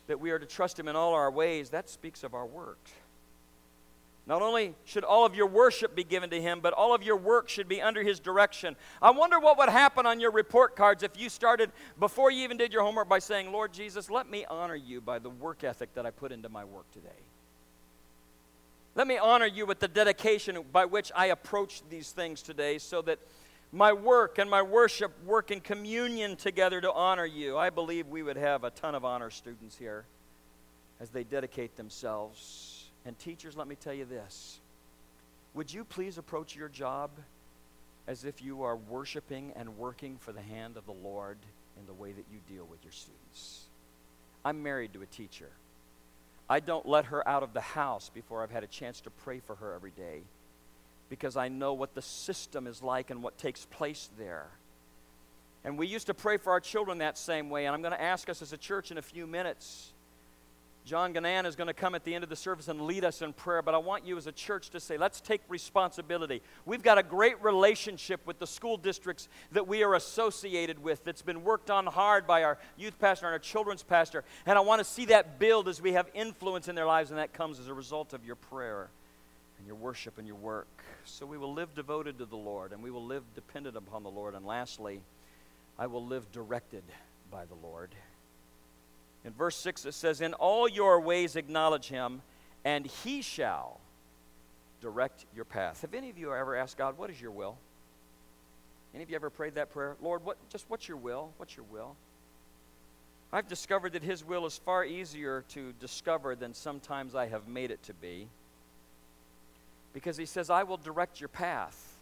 that 0.07 0.21
we 0.21 0.31
are 0.31 0.39
to 0.39 0.47
trust 0.47 0.79
Him 0.79 0.87
in 0.87 0.95
all 0.95 1.15
our 1.15 1.31
ways, 1.31 1.71
that 1.71 1.89
speaks 1.89 2.23
of 2.23 2.35
our 2.35 2.47
work. 2.47 2.79
Not 4.27 4.43
only 4.43 4.75
should 4.85 5.05
all 5.05 5.25
of 5.25 5.37
your 5.37 5.47
worship 5.47 5.95
be 5.95 6.03
given 6.03 6.31
to 6.31 6.43
Him, 6.43 6.59
but 6.61 6.73
all 6.73 6.93
of 6.93 7.03
your 7.03 7.17
work 7.17 7.49
should 7.49 7.69
be 7.69 7.81
under 7.81 8.03
His 8.03 8.19
direction. 8.19 8.75
I 9.01 9.13
wonder 9.13 9.39
what 9.39 9.57
would 9.59 9.69
happen 9.69 10.05
on 10.05 10.19
your 10.19 10.33
report 10.33 10.75
cards 10.75 11.05
if 11.05 11.19
you 11.19 11.29
started, 11.29 11.71
before 12.01 12.33
you 12.33 12.43
even 12.43 12.57
did 12.57 12.73
your 12.73 12.83
homework, 12.83 13.09
by 13.09 13.21
saying, 13.21 13.53
Lord 13.53 13.73
Jesus, 13.73 14.11
let 14.11 14.29
me 14.29 14.45
honor 14.51 14.75
you 14.75 15.01
by 15.01 15.21
the 15.21 15.31
work 15.31 15.63
ethic 15.63 15.95
that 15.95 16.05
I 16.05 16.11
put 16.11 16.33
into 16.33 16.49
my 16.49 16.65
work 16.65 16.91
today. 16.91 17.09
Let 18.97 19.07
me 19.07 19.17
honor 19.17 19.47
you 19.47 19.65
with 19.65 19.79
the 19.79 19.89
dedication 19.89 20.59
by 20.73 20.87
which 20.87 21.13
I 21.15 21.27
approach 21.27 21.83
these 21.89 22.11
things 22.11 22.43
today 22.43 22.79
so 22.79 23.03
that 23.03 23.21
my 23.71 23.93
work 23.93 24.39
and 24.39 24.51
my 24.51 24.63
worship 24.63 25.13
work 25.25 25.53
in 25.53 25.61
communion 25.61 26.35
together 26.35 26.81
to 26.81 26.93
honor 26.93 27.27
you. 27.27 27.59
I 27.59 27.71
believe 27.71 28.09
we 28.09 28.23
would 28.25 28.39
have 28.39 28.65
a 28.65 28.71
ton 28.71 28.95
of 28.95 29.05
honor 29.05 29.31
students 29.31 29.77
here 29.77 30.05
as 30.99 31.11
they 31.11 31.25
dedicate 31.25 31.77
themselves 31.77 32.76
and 33.07 33.19
teachers, 33.19 33.57
let 33.57 33.69
me 33.69 33.77
tell 33.77 33.95
you 33.95 34.05
this. 34.05 34.59
Would 35.55 35.73
you 35.73 35.85
please 35.85 36.19
approach 36.19 36.55
your 36.55 36.69
job 36.69 37.11
as 38.07 38.25
if 38.25 38.43
you 38.43 38.65
are 38.65 38.77
worshiping 38.77 39.53
and 39.57 39.79
working 39.79 40.19
for 40.19 40.33
the 40.33 40.43
hand 40.43 40.77
of 40.77 40.85
the 40.87 40.93
Lord 40.93 41.39
in 41.79 41.87
the 41.87 41.95
way 41.95 42.13
that 42.13 42.25
you 42.31 42.41
deal 42.49 42.67
with 42.69 42.85
your 42.85 42.93
students? 42.93 43.65
I'm 44.45 44.63
married 44.63 44.93
to 44.95 45.03
a 45.03 45.07
teacher. 45.07 45.49
I 46.49 46.61
don't 46.61 46.87
let 46.87 47.07
her 47.07 47.27
out 47.27 47.43
of 47.43 47.53
the 47.53 47.61
house 47.61 48.11
before 48.13 48.43
I've 48.43 48.51
had 48.51 48.65
a 48.65 48.69
chance 48.69 49.01
to 49.03 49.11
pray 49.11 49.41
for 49.41 49.57
her 49.57 49.75
every 49.75 49.91
day 49.93 50.23
because 51.09 51.37
I 51.37 51.49
know 51.49 51.73
what 51.73 51.95
the 51.95 52.03
system 52.03 52.67
is 52.67 52.83
like 52.83 53.11
and 53.11 53.23
what 53.23 53.39
takes 53.39 53.65
place 53.67 54.09
there. 54.19 54.47
And 55.65 55.79
we 55.79 55.87
used 55.87 56.07
to 56.07 56.15
pray 56.15 56.37
for 56.37 56.53
our 56.53 56.61
children 56.61 56.99
that 56.99 57.19
same 57.19 57.51
way, 57.51 57.67
and 57.67 57.75
I'm 57.75 57.83
going 57.83 57.95
to 57.95 58.03
ask 58.03 58.29
us 58.29 58.43
as 58.43 58.53
a 58.53 58.57
church 58.57 58.91
in 58.91 58.99
a 58.99 59.03
few 59.03 59.27
minutes 59.27 59.93
John 60.87 61.13
Ganan 61.13 61.47
is 61.47 61.57
going 61.57 61.67
to 61.67 61.75
come 61.75 61.97
at 61.97 62.05
the 62.05 62.15
end 62.15 62.23
of 62.23 62.31
the 62.31 62.37
service 62.37 62.69
and 62.69 62.83
lead 62.83 63.05
us 63.05 63.21
in 63.21 63.33
prayer, 63.33 63.61
but 63.61 63.75
I 63.75 63.79
want 63.79 64.07
you 64.07 64.17
as 64.17 64.29
a 64.29 64.33
church 64.33 64.71
to 64.71 64.79
say, 64.79 64.97
let's 64.97 65.21
take 65.21 65.41
responsibility. 65.49 66.43
We've 66.65 66.83
got 66.83 66.97
a 66.97 67.03
great 67.03 67.43
relationship 67.43 68.25
with 68.25 68.39
the 68.39 68.47
school 68.47 68.77
districts 68.77 69.29
that 69.51 69.67
we 69.67 69.83
are 69.83 69.97
associated 69.97 70.81
with 70.81 71.03
that's 71.03 71.23
been 71.23 71.43
worked 71.43 71.71
on 71.73 71.87
hard 71.87 72.25
by 72.25 72.45
our 72.45 72.57
youth 72.77 72.97
pastor 73.01 73.27
and 73.27 73.33
our 73.33 73.41
children's 73.41 73.83
pastor, 73.83 74.23
and 74.47 74.57
I 74.57 74.61
want 74.61 74.79
to 74.79 74.85
see 74.85 75.07
that 75.07 75.41
build 75.41 75.67
as 75.67 75.83
we 75.83 75.95
have 75.95 76.07
influence 76.15 76.69
in 76.69 76.77
their 76.77 76.87
lives, 76.87 77.11
and 77.11 77.19
that 77.19 77.33
comes 77.33 77.59
as 77.59 77.67
a 77.67 77.75
result 77.75 78.13
of 78.13 78.25
your 78.25 78.37
prayer 78.37 78.89
and 79.59 79.67
your 79.67 79.77
worship 79.77 80.19
and 80.19 80.27
your 80.27 80.37
work. 80.37 80.69
So 81.05 81.27
we 81.27 81.37
will 81.37 81.53
live 81.53 81.75
devoted 81.75 82.17
to 82.19 82.27
the 82.27 82.37
Lord, 82.37 82.71
and 82.71 82.81
we 82.81 82.93
will 82.93 83.05
live 83.05 83.25
dependent 83.35 83.77
upon 83.77 84.05
the 84.05 84.11
Lord, 84.11 84.37
and 84.37 84.47
lastly, 84.47 85.01
I 85.81 85.89
will 85.89 86.07
live 86.07 86.31
directed 86.31 86.85
by 87.29 87.45
the 87.45 87.57
Lord. 87.61 87.91
In 89.27 89.33
verse 89.33 89.57
6, 89.57 89.85
it 89.85 89.93
says, 89.93 90.21
In 90.21 90.35
all 90.35 90.69
your 90.69 91.01
ways 91.01 91.35
acknowledge 91.35 91.89
him, 91.89 92.23
and 92.65 92.87
he 92.87 93.23
shall 93.23 93.81
direct 94.81 95.27
your 95.35 95.45
path. 95.45 95.81
Have 95.83 95.95
any 95.95 96.09
of 96.09 96.17
you 96.17 96.33
ever 96.33 96.55
asked 96.55 96.79
God, 96.79 96.97
What 96.97 97.11
is 97.11 97.21
your 97.21 97.33
will? 97.33 97.59
Any 98.95 99.03
of 99.03 99.11
you 99.11 99.17
ever 99.17 99.29
prayed 99.29 99.57
that 99.57 99.71
prayer? 99.71 99.97
Lord, 100.01 100.25
what, 100.25 100.37
just 100.49 100.65
what's 100.69 100.87
your 100.87 100.97
will? 100.97 101.33
What's 101.39 101.57
your 101.57 101.67
will? 101.71 101.97
I've 103.33 103.49
discovered 103.49 103.93
that 103.95 104.05
His 104.05 104.25
will 104.25 104.47
is 104.47 104.59
far 104.59 104.85
easier 104.85 105.45
to 105.49 105.73
discover 105.81 106.37
than 106.37 106.55
sometimes 106.55 107.17
I 107.17 107.27
have 107.27 107.49
made 107.49 107.73
it 107.73 107.83
to 107.83 107.95
be. 107.95 108.29
Because 109.93 110.17
He 110.17 110.25
says, 110.25 110.51
I 110.51 110.63
will 110.63 110.77
direct 110.77 111.21
your 111.21 111.29
path. 111.29 111.97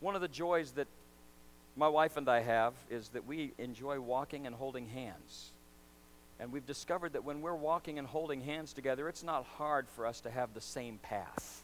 One 0.00 0.16
of 0.16 0.20
the 0.20 0.28
joys 0.28 0.72
that 0.72 0.88
my 1.76 1.88
wife 1.88 2.16
and 2.16 2.28
I 2.28 2.40
have 2.40 2.72
is 2.90 3.10
that 3.10 3.26
we 3.26 3.52
enjoy 3.58 4.00
walking 4.00 4.46
and 4.46 4.54
holding 4.54 4.88
hands. 4.88 5.50
And 6.40 6.50
we've 6.52 6.66
discovered 6.66 7.12
that 7.12 7.24
when 7.24 7.42
we're 7.42 7.54
walking 7.54 7.98
and 7.98 8.06
holding 8.06 8.40
hands 8.40 8.72
together, 8.72 9.08
it's 9.08 9.22
not 9.22 9.44
hard 9.44 9.86
for 9.94 10.06
us 10.06 10.20
to 10.22 10.30
have 10.30 10.54
the 10.54 10.60
same 10.60 10.98
path. 10.98 11.62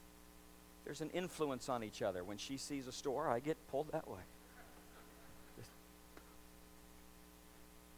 There's 0.84 1.00
an 1.00 1.10
influence 1.10 1.68
on 1.68 1.82
each 1.82 2.02
other. 2.02 2.24
When 2.24 2.38
she 2.38 2.56
sees 2.56 2.86
a 2.86 2.92
store, 2.92 3.28
I 3.28 3.40
get 3.40 3.56
pulled 3.70 3.92
that 3.92 4.08
way. 4.08 4.20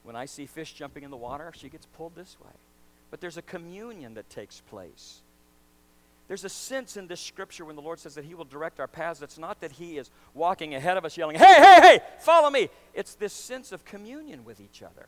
When 0.05 0.17
I 0.17 0.27
see 0.27 0.47
fish 0.47 0.75
jumping 0.75 1.03
in 1.03 1.11
the 1.11 1.17
water, 1.17 1.53
she 1.57 1.69
gets 1.69 1.87
pulled 1.87 2.15
this 2.15 2.37
way. 2.45 2.53
But 3.11 3.21
there's 3.21 3.39
a 3.39 3.43
communion 3.43 4.15
that 4.15 4.29
takes 4.29 4.61
place. 4.61 5.21
There's 6.27 6.45
a 6.45 6.49
sense 6.49 6.97
in 6.97 7.07
this 7.07 7.21
scripture 7.21 7.65
when 7.65 7.77
the 7.77 7.83
Lord 7.83 7.99
says 7.99 8.15
that 8.15 8.25
He 8.25 8.35
will 8.35 8.45
direct 8.45 8.81
our 8.81 8.87
paths. 8.87 9.21
It's 9.21 9.39
not 9.39 9.61
that 9.61 9.73
He 9.73 9.99
is 9.99 10.11
walking 10.33 10.75
ahead 10.75 10.97
of 10.97 11.05
us 11.05 11.17
yelling, 11.17 11.37
hey, 11.37 11.55
hey, 11.57 11.81
hey, 11.81 12.01
follow 12.21 12.51
me. 12.51 12.71
It's 12.95 13.15
this 13.15 13.33
sense 13.33 13.73
of 13.73 13.85
communion 13.85 14.45
with 14.45 14.61
each 14.61 14.83
other. 14.83 15.07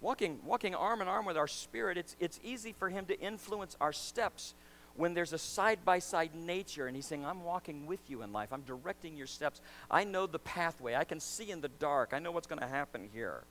Walking, 0.00 0.38
walking 0.44 0.74
arm 0.74 1.02
in 1.02 1.08
arm 1.08 1.26
with 1.26 1.36
our 1.36 1.46
spirit, 1.46 1.98
it's, 1.98 2.16
it's 2.18 2.40
easy 2.42 2.72
for 2.72 2.88
Him 2.88 3.04
to 3.06 3.20
influence 3.20 3.76
our 3.80 3.92
steps 3.92 4.54
when 4.94 5.14
there's 5.14 5.32
a 5.32 5.38
side 5.38 5.78
by 5.84 5.98
side 5.98 6.34
nature 6.34 6.86
and 6.86 6.94
he's 6.94 7.06
saying, 7.06 7.24
I'm 7.24 7.44
walking 7.44 7.86
with 7.86 8.10
you 8.10 8.22
in 8.22 8.32
life, 8.32 8.52
I'm 8.52 8.62
directing 8.62 9.16
your 9.16 9.26
steps. 9.26 9.60
I 9.90 10.04
know 10.04 10.26
the 10.26 10.38
pathway, 10.38 10.94
I 10.94 11.04
can 11.04 11.20
see 11.20 11.50
in 11.50 11.60
the 11.60 11.68
dark, 11.68 12.10
I 12.12 12.18
know 12.18 12.30
what's 12.30 12.46
going 12.46 12.60
to 12.60 12.66
happen 12.66 13.08
here. 13.12 13.42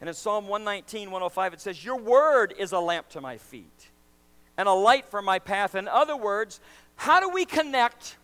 And 0.00 0.08
in 0.08 0.14
Psalm 0.14 0.48
119, 0.48 1.10
105, 1.10 1.52
it 1.52 1.60
says, 1.60 1.84
Your 1.84 1.96
word 1.96 2.54
is 2.58 2.72
a 2.72 2.80
lamp 2.80 3.08
to 3.10 3.20
my 3.20 3.36
feet 3.36 3.90
and 4.56 4.68
a 4.68 4.72
light 4.72 5.06
for 5.06 5.22
my 5.22 5.38
path. 5.38 5.74
In 5.74 5.88
other 5.88 6.16
words, 6.16 6.60
how 6.96 7.20
do 7.20 7.28
we 7.28 7.44
connect 7.44 8.16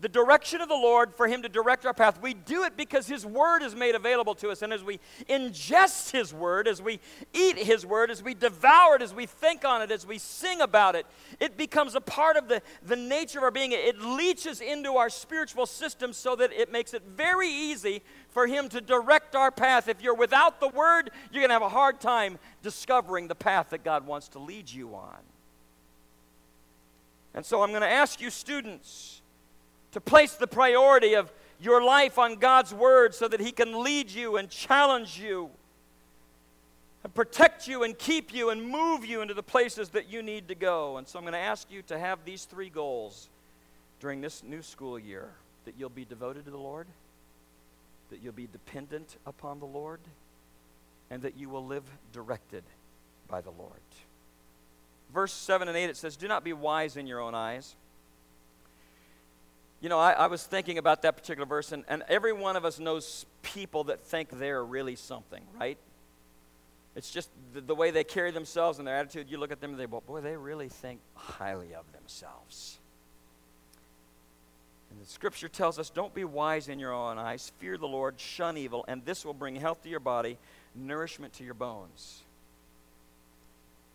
the 0.00 0.08
direction 0.08 0.60
of 0.60 0.68
the 0.68 0.74
Lord 0.74 1.14
for 1.14 1.26
Him 1.26 1.42
to 1.42 1.48
direct 1.48 1.86
our 1.86 1.94
path. 1.94 2.20
We 2.20 2.34
do 2.34 2.64
it 2.64 2.76
because 2.76 3.06
His 3.06 3.24
Word 3.24 3.62
is 3.62 3.74
made 3.74 3.94
available 3.94 4.34
to 4.36 4.50
us. 4.50 4.60
And 4.60 4.72
as 4.72 4.84
we 4.84 5.00
ingest 5.28 6.10
His 6.10 6.34
Word, 6.34 6.68
as 6.68 6.82
we 6.82 7.00
eat 7.32 7.56
His 7.56 7.86
Word, 7.86 8.10
as 8.10 8.22
we 8.22 8.34
devour 8.34 8.96
it, 8.96 9.02
as 9.02 9.14
we 9.14 9.24
think 9.24 9.64
on 9.64 9.80
it, 9.80 9.90
as 9.90 10.06
we 10.06 10.18
sing 10.18 10.60
about 10.60 10.96
it, 10.96 11.06
it 11.40 11.56
becomes 11.56 11.94
a 11.94 12.00
part 12.00 12.36
of 12.36 12.48
the, 12.48 12.60
the 12.84 12.96
nature 12.96 13.38
of 13.38 13.44
our 13.44 13.50
being. 13.50 13.72
It 13.72 13.98
leaches 13.98 14.60
into 14.60 14.96
our 14.96 15.08
spiritual 15.08 15.64
system 15.64 16.12
so 16.12 16.36
that 16.36 16.52
it 16.52 16.70
makes 16.70 16.92
it 16.92 17.02
very 17.16 17.48
easy 17.48 18.02
for 18.28 18.46
Him 18.46 18.68
to 18.70 18.82
direct 18.82 19.34
our 19.34 19.50
path. 19.50 19.88
If 19.88 20.02
you're 20.02 20.14
without 20.14 20.60
the 20.60 20.68
Word, 20.68 21.10
you're 21.32 21.40
going 21.40 21.48
to 21.48 21.54
have 21.54 21.62
a 21.62 21.68
hard 21.70 22.00
time 22.00 22.38
discovering 22.62 23.28
the 23.28 23.34
path 23.34 23.70
that 23.70 23.82
God 23.82 24.06
wants 24.06 24.28
to 24.28 24.38
lead 24.38 24.70
you 24.70 24.94
on. 24.94 25.16
And 27.36 27.44
so 27.44 27.62
I'm 27.62 27.68
going 27.70 27.82
to 27.82 27.88
ask 27.88 28.20
you, 28.20 28.30
students, 28.30 29.20
to 29.92 30.00
place 30.00 30.32
the 30.32 30.46
priority 30.46 31.14
of 31.14 31.30
your 31.60 31.84
life 31.84 32.18
on 32.18 32.36
God's 32.36 32.74
Word 32.74 33.14
so 33.14 33.28
that 33.28 33.40
He 33.40 33.52
can 33.52 33.84
lead 33.84 34.10
you 34.10 34.36
and 34.36 34.48
challenge 34.50 35.20
you 35.20 35.50
and 37.04 37.14
protect 37.14 37.68
you 37.68 37.84
and 37.84 37.96
keep 37.96 38.34
you 38.34 38.50
and 38.50 38.68
move 38.68 39.04
you 39.04 39.20
into 39.20 39.34
the 39.34 39.42
places 39.42 39.90
that 39.90 40.10
you 40.10 40.22
need 40.22 40.48
to 40.48 40.54
go. 40.54 40.96
And 40.96 41.06
so 41.06 41.18
I'm 41.18 41.24
going 41.24 41.34
to 41.34 41.38
ask 41.38 41.70
you 41.70 41.82
to 41.82 41.98
have 41.98 42.24
these 42.24 42.46
three 42.46 42.70
goals 42.70 43.28
during 44.00 44.20
this 44.20 44.42
new 44.42 44.62
school 44.62 44.98
year 44.98 45.28
that 45.66 45.74
you'll 45.78 45.88
be 45.88 46.04
devoted 46.04 46.46
to 46.46 46.50
the 46.50 46.56
Lord, 46.56 46.86
that 48.10 48.22
you'll 48.22 48.32
be 48.32 48.48
dependent 48.50 49.16
upon 49.26 49.60
the 49.60 49.66
Lord, 49.66 50.00
and 51.10 51.22
that 51.22 51.36
you 51.36 51.48
will 51.48 51.64
live 51.64 51.84
directed 52.12 52.64
by 53.28 53.40
the 53.40 53.50
Lord. 53.50 53.72
Verse 55.12 55.32
7 55.32 55.68
and 55.68 55.76
8 55.76 55.90
it 55.90 55.96
says, 55.96 56.16
Do 56.16 56.28
not 56.28 56.44
be 56.44 56.52
wise 56.52 56.96
in 56.96 57.06
your 57.06 57.20
own 57.20 57.34
eyes. 57.34 57.74
You 59.80 59.88
know, 59.88 59.98
I, 59.98 60.12
I, 60.12 60.26
was 60.26 60.42
thinking 60.42 60.78
about 60.78 61.02
that 61.02 61.16
particular 61.16 61.46
verse, 61.46 61.70
and, 61.70 61.84
and 61.86 62.02
every 62.08 62.32
one 62.32 62.56
of 62.56 62.64
us 62.64 62.80
knows 62.80 63.26
people 63.42 63.84
that 63.84 64.00
think 64.00 64.30
they're 64.30 64.64
really 64.64 64.96
something, 64.96 65.42
right? 65.60 65.76
It's 66.96 67.10
just 67.10 67.28
the, 67.52 67.60
the 67.60 67.74
way 67.74 67.90
they 67.90 68.02
carry 68.02 68.30
themselves 68.30 68.78
and 68.78 68.88
their 68.88 68.96
attitude. 68.96 69.30
You 69.30 69.38
look 69.38 69.52
at 69.52 69.60
them 69.60 69.72
and 69.72 69.78
they 69.78 69.86
go, 69.86 70.00
boy, 70.00 70.22
they 70.22 70.34
really 70.34 70.70
think 70.70 71.00
highly 71.14 71.74
of 71.74 71.84
themselves. 71.92 72.78
And 74.90 75.00
the 75.00 75.06
scripture 75.06 75.48
tells 75.48 75.78
us, 75.78 75.90
don't 75.90 76.14
be 76.14 76.24
wise 76.24 76.68
in 76.68 76.78
your 76.78 76.94
own 76.94 77.18
eyes, 77.18 77.52
fear 77.58 77.76
the 77.76 77.86
Lord, 77.86 78.18
shun 78.18 78.56
evil, 78.56 78.82
and 78.88 79.04
this 79.04 79.26
will 79.26 79.34
bring 79.34 79.56
health 79.56 79.82
to 79.82 79.90
your 79.90 80.00
body, 80.00 80.38
nourishment 80.74 81.34
to 81.34 81.44
your 81.44 81.54
bones. 81.54 82.22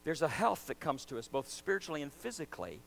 There's 0.03 0.21
a 0.21 0.27
health 0.27 0.67
that 0.67 0.79
comes 0.79 1.05
to 1.05 1.17
us, 1.17 1.27
both 1.27 1.49
spiritually 1.49 2.01
and 2.01 2.11
physically 2.11 2.79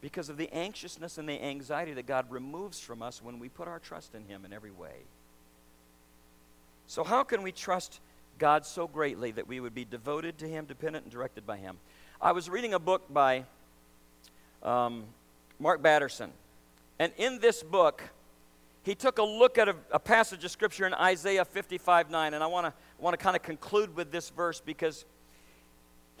because 0.00 0.28
of 0.28 0.36
the 0.36 0.52
anxiousness 0.52 1.18
and 1.18 1.28
the 1.28 1.42
anxiety 1.42 1.92
that 1.94 2.06
God 2.06 2.30
removes 2.30 2.80
from 2.80 3.02
us 3.02 3.22
when 3.22 3.38
we 3.38 3.48
put 3.48 3.68
our 3.68 3.78
trust 3.78 4.14
in 4.14 4.24
Him 4.24 4.44
in 4.44 4.52
every 4.52 4.70
way. 4.70 5.04
So, 6.86 7.04
how 7.04 7.22
can 7.22 7.42
we 7.42 7.52
trust 7.52 8.00
God 8.38 8.64
so 8.64 8.88
greatly 8.88 9.30
that 9.32 9.46
we 9.46 9.60
would 9.60 9.74
be 9.74 9.84
devoted 9.84 10.38
to 10.38 10.48
Him, 10.48 10.64
dependent, 10.64 11.04
and 11.04 11.12
directed 11.12 11.46
by 11.46 11.58
Him? 11.58 11.76
I 12.20 12.32
was 12.32 12.48
reading 12.48 12.74
a 12.74 12.78
book 12.78 13.02
by 13.12 13.44
um, 14.62 15.04
Mark 15.58 15.82
Batterson, 15.82 16.30
and 16.98 17.12
in 17.18 17.38
this 17.38 17.62
book, 17.62 18.02
he 18.82 18.94
took 18.94 19.18
a 19.18 19.22
look 19.22 19.58
at 19.58 19.68
a, 19.68 19.76
a 19.90 19.98
passage 19.98 20.42
of 20.44 20.50
Scripture 20.50 20.86
in 20.86 20.94
Isaiah 20.94 21.44
55 21.44 22.10
9, 22.10 22.34
and 22.34 22.42
I 22.42 22.46
want 22.46 22.66
to 22.66 22.72
want 22.98 23.12
to 23.12 23.22
kind 23.22 23.36
of 23.36 23.42
conclude 23.42 23.94
with 23.94 24.10
this 24.10 24.30
verse 24.30 24.60
because 24.60 25.04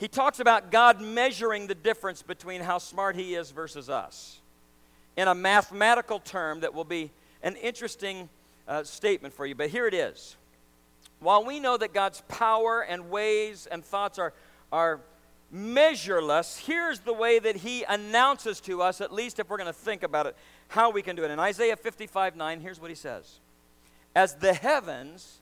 he 0.00 0.08
talks 0.08 0.40
about 0.40 0.70
God 0.70 0.98
measuring 1.02 1.66
the 1.66 1.74
difference 1.74 2.22
between 2.22 2.62
how 2.62 2.78
smart 2.78 3.16
he 3.16 3.34
is 3.34 3.50
versus 3.50 3.90
us 3.90 4.40
in 5.14 5.28
a 5.28 5.34
mathematical 5.34 6.18
term 6.18 6.60
that 6.60 6.72
will 6.72 6.84
be 6.84 7.10
an 7.42 7.54
interesting 7.56 8.30
uh, 8.66 8.82
statement 8.82 9.34
for 9.34 9.44
you. 9.44 9.54
But 9.54 9.68
here 9.68 9.86
it 9.86 9.92
is. 9.92 10.36
While 11.18 11.44
we 11.44 11.60
know 11.60 11.76
that 11.76 11.92
God's 11.92 12.22
power 12.28 12.80
and 12.80 13.10
ways 13.10 13.68
and 13.70 13.84
thoughts 13.84 14.18
are, 14.18 14.32
are 14.72 15.00
measureless, 15.50 16.56
here's 16.56 17.00
the 17.00 17.12
way 17.12 17.38
that 17.38 17.56
he 17.56 17.84
announces 17.84 18.58
to 18.62 18.80
us, 18.80 19.02
at 19.02 19.12
least 19.12 19.38
if 19.38 19.50
we're 19.50 19.58
going 19.58 19.66
to 19.66 19.72
think 19.74 20.02
about 20.02 20.24
it, 20.24 20.34
how 20.68 20.88
we 20.88 21.02
can 21.02 21.14
do 21.14 21.24
it. 21.24 21.30
In 21.30 21.38
Isaiah 21.38 21.76
55 21.76 22.36
9, 22.36 22.60
here's 22.60 22.80
what 22.80 22.88
he 22.88 22.96
says 22.96 23.38
As 24.14 24.36
the 24.36 24.54
heavens 24.54 25.40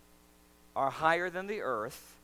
are 0.75 0.91
higher 0.91 1.31
than 1.31 1.47
the 1.47 1.61
earth, 1.61 2.18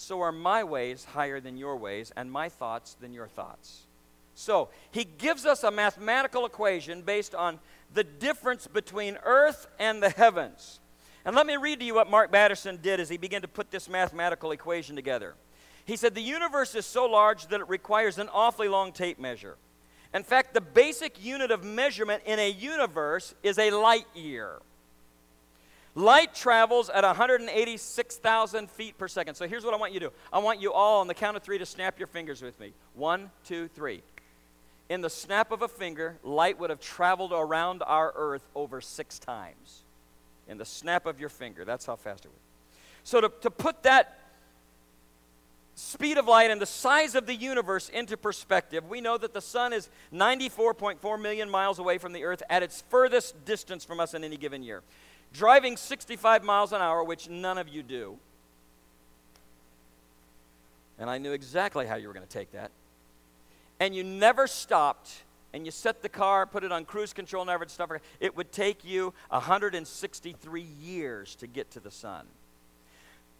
so 0.00 0.20
are 0.22 0.32
my 0.32 0.64
ways 0.64 1.04
higher 1.04 1.40
than 1.40 1.56
your 1.56 1.76
ways, 1.76 2.12
and 2.16 2.32
my 2.32 2.48
thoughts 2.48 2.94
than 2.94 3.12
your 3.12 3.28
thoughts. 3.28 3.86
So, 4.34 4.70
he 4.90 5.04
gives 5.04 5.44
us 5.44 5.62
a 5.62 5.70
mathematical 5.70 6.46
equation 6.46 7.02
based 7.02 7.34
on 7.34 7.58
the 7.92 8.04
difference 8.04 8.66
between 8.66 9.18
earth 9.24 9.66
and 9.78 10.02
the 10.02 10.08
heavens. 10.08 10.80
And 11.24 11.36
let 11.36 11.46
me 11.46 11.56
read 11.56 11.80
to 11.80 11.84
you 11.84 11.94
what 11.94 12.10
Mark 12.10 12.32
Batterson 12.32 12.80
did 12.80 12.98
as 12.98 13.10
he 13.10 13.18
began 13.18 13.42
to 13.42 13.48
put 13.48 13.70
this 13.70 13.88
mathematical 13.88 14.52
equation 14.52 14.96
together. 14.96 15.34
He 15.84 15.96
said, 15.96 16.14
The 16.14 16.22
universe 16.22 16.74
is 16.74 16.86
so 16.86 17.04
large 17.04 17.48
that 17.48 17.60
it 17.60 17.68
requires 17.68 18.16
an 18.16 18.30
awfully 18.32 18.68
long 18.68 18.92
tape 18.92 19.18
measure. 19.18 19.56
In 20.14 20.22
fact, 20.22 20.54
the 20.54 20.60
basic 20.62 21.22
unit 21.22 21.50
of 21.50 21.62
measurement 21.62 22.22
in 22.24 22.38
a 22.38 22.50
universe 22.50 23.34
is 23.42 23.58
a 23.58 23.70
light 23.70 24.06
year. 24.14 24.60
Light 25.94 26.34
travels 26.34 26.88
at 26.88 27.02
186,000 27.02 28.70
feet 28.70 28.96
per 28.96 29.08
second. 29.08 29.34
So 29.34 29.48
here's 29.48 29.64
what 29.64 29.74
I 29.74 29.76
want 29.76 29.92
you 29.92 30.00
to 30.00 30.06
do 30.06 30.12
I 30.32 30.38
want 30.38 30.60
you 30.60 30.72
all, 30.72 31.00
on 31.00 31.08
the 31.08 31.14
count 31.14 31.36
of 31.36 31.42
three, 31.42 31.58
to 31.58 31.66
snap 31.66 31.98
your 31.98 32.06
fingers 32.06 32.42
with 32.42 32.58
me. 32.60 32.72
One, 32.94 33.30
two, 33.44 33.68
three. 33.68 34.02
In 34.88 35.00
the 35.00 35.10
snap 35.10 35.52
of 35.52 35.62
a 35.62 35.68
finger, 35.68 36.16
light 36.22 36.58
would 36.58 36.70
have 36.70 36.80
traveled 36.80 37.32
around 37.32 37.82
our 37.86 38.12
earth 38.16 38.42
over 38.54 38.80
six 38.80 39.18
times. 39.18 39.82
In 40.48 40.58
the 40.58 40.64
snap 40.64 41.06
of 41.06 41.20
your 41.20 41.28
finger. 41.28 41.64
That's 41.64 41.86
how 41.86 41.96
fast 41.96 42.24
it 42.24 42.28
would. 42.28 42.40
So 43.04 43.20
to, 43.20 43.32
to 43.42 43.50
put 43.50 43.82
that 43.84 44.18
speed 45.74 46.18
of 46.18 46.26
light 46.26 46.50
and 46.50 46.60
the 46.60 46.66
size 46.66 47.14
of 47.14 47.26
the 47.26 47.34
universe 47.34 47.88
into 47.88 48.16
perspective, 48.16 48.88
we 48.88 49.00
know 49.00 49.16
that 49.16 49.32
the 49.32 49.40
sun 49.40 49.72
is 49.72 49.88
94.4 50.12 51.20
million 51.20 51.48
miles 51.48 51.78
away 51.78 51.98
from 51.98 52.12
the 52.12 52.24
earth 52.24 52.42
at 52.50 52.62
its 52.62 52.82
furthest 52.90 53.44
distance 53.44 53.84
from 53.84 53.98
us 53.98 54.12
in 54.14 54.22
any 54.22 54.36
given 54.36 54.62
year 54.62 54.82
driving 55.32 55.76
65 55.76 56.44
miles 56.44 56.72
an 56.72 56.80
hour, 56.80 57.02
which 57.04 57.28
none 57.28 57.58
of 57.58 57.68
you 57.68 57.82
do. 57.82 58.18
And 60.98 61.08
I 61.08 61.18
knew 61.18 61.32
exactly 61.32 61.86
how 61.86 61.96
you 61.96 62.08
were 62.08 62.14
going 62.14 62.26
to 62.26 62.32
take 62.32 62.52
that. 62.52 62.70
And 63.78 63.94
you 63.94 64.04
never 64.04 64.46
stopped 64.46 65.22
and 65.52 65.64
you 65.64 65.72
set 65.72 66.02
the 66.02 66.08
car, 66.08 66.46
put 66.46 66.62
it 66.62 66.70
on 66.70 66.84
cruise 66.84 67.12
control, 67.12 67.44
never 67.44 67.66
stop. 67.66 67.90
It 68.20 68.36
would 68.36 68.52
take 68.52 68.84
you 68.84 69.12
163 69.30 70.62
years 70.80 71.34
to 71.36 71.46
get 71.46 71.70
to 71.72 71.80
the 71.80 71.90
sun. 71.90 72.26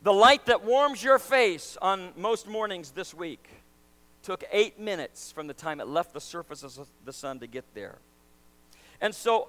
The 0.02 0.12
light 0.12 0.46
that 0.46 0.64
warms 0.64 1.04
your 1.04 1.18
face 1.18 1.76
on 1.80 2.12
most 2.16 2.48
mornings 2.48 2.92
this 2.92 3.12
week 3.12 3.46
took 4.22 4.44
eight 4.50 4.78
minutes 4.78 5.30
from 5.30 5.46
the 5.46 5.54
time 5.54 5.80
it 5.80 5.86
left 5.86 6.14
the 6.14 6.20
surface 6.20 6.62
of 6.62 6.88
the 7.04 7.12
sun 7.12 7.38
to 7.40 7.46
get 7.46 7.64
there. 7.74 7.98
And 9.00 9.14
so 9.14 9.48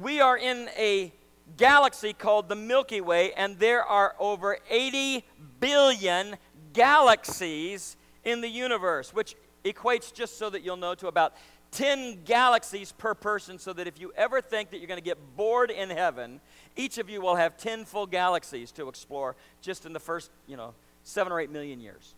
we 0.00 0.20
are 0.20 0.38
in 0.38 0.68
a 0.76 1.12
galaxy 1.56 2.12
called 2.12 2.48
the 2.48 2.56
Milky 2.56 3.00
Way, 3.00 3.32
and 3.32 3.58
there 3.58 3.82
are 3.82 4.14
over 4.18 4.58
80 4.68 5.24
billion 5.60 6.36
galaxies 6.72 7.96
in 8.24 8.40
the 8.40 8.48
universe, 8.48 9.12
which 9.12 9.34
equates, 9.64 10.12
just 10.12 10.38
so 10.38 10.50
that 10.50 10.62
you'll 10.62 10.76
know, 10.76 10.94
to 10.94 11.08
about 11.08 11.34
10 11.72 12.22
galaxies 12.24 12.92
per 12.92 13.14
person, 13.14 13.58
so 13.58 13.72
that 13.72 13.86
if 13.86 14.00
you 14.00 14.12
ever 14.16 14.40
think 14.40 14.70
that 14.70 14.78
you're 14.78 14.86
going 14.86 15.00
to 15.00 15.04
get 15.04 15.18
bored 15.36 15.70
in 15.70 15.90
heaven, 15.90 16.40
each 16.76 16.98
of 16.98 17.10
you 17.10 17.20
will 17.20 17.36
have 17.36 17.56
10 17.56 17.84
full 17.84 18.06
galaxies 18.06 18.70
to 18.72 18.88
explore 18.88 19.36
just 19.60 19.84
in 19.84 19.92
the 19.92 20.00
first, 20.00 20.30
you 20.46 20.56
know, 20.56 20.74
seven 21.04 21.32
or 21.32 21.40
eight 21.40 21.50
million 21.50 21.80
years. 21.80 22.14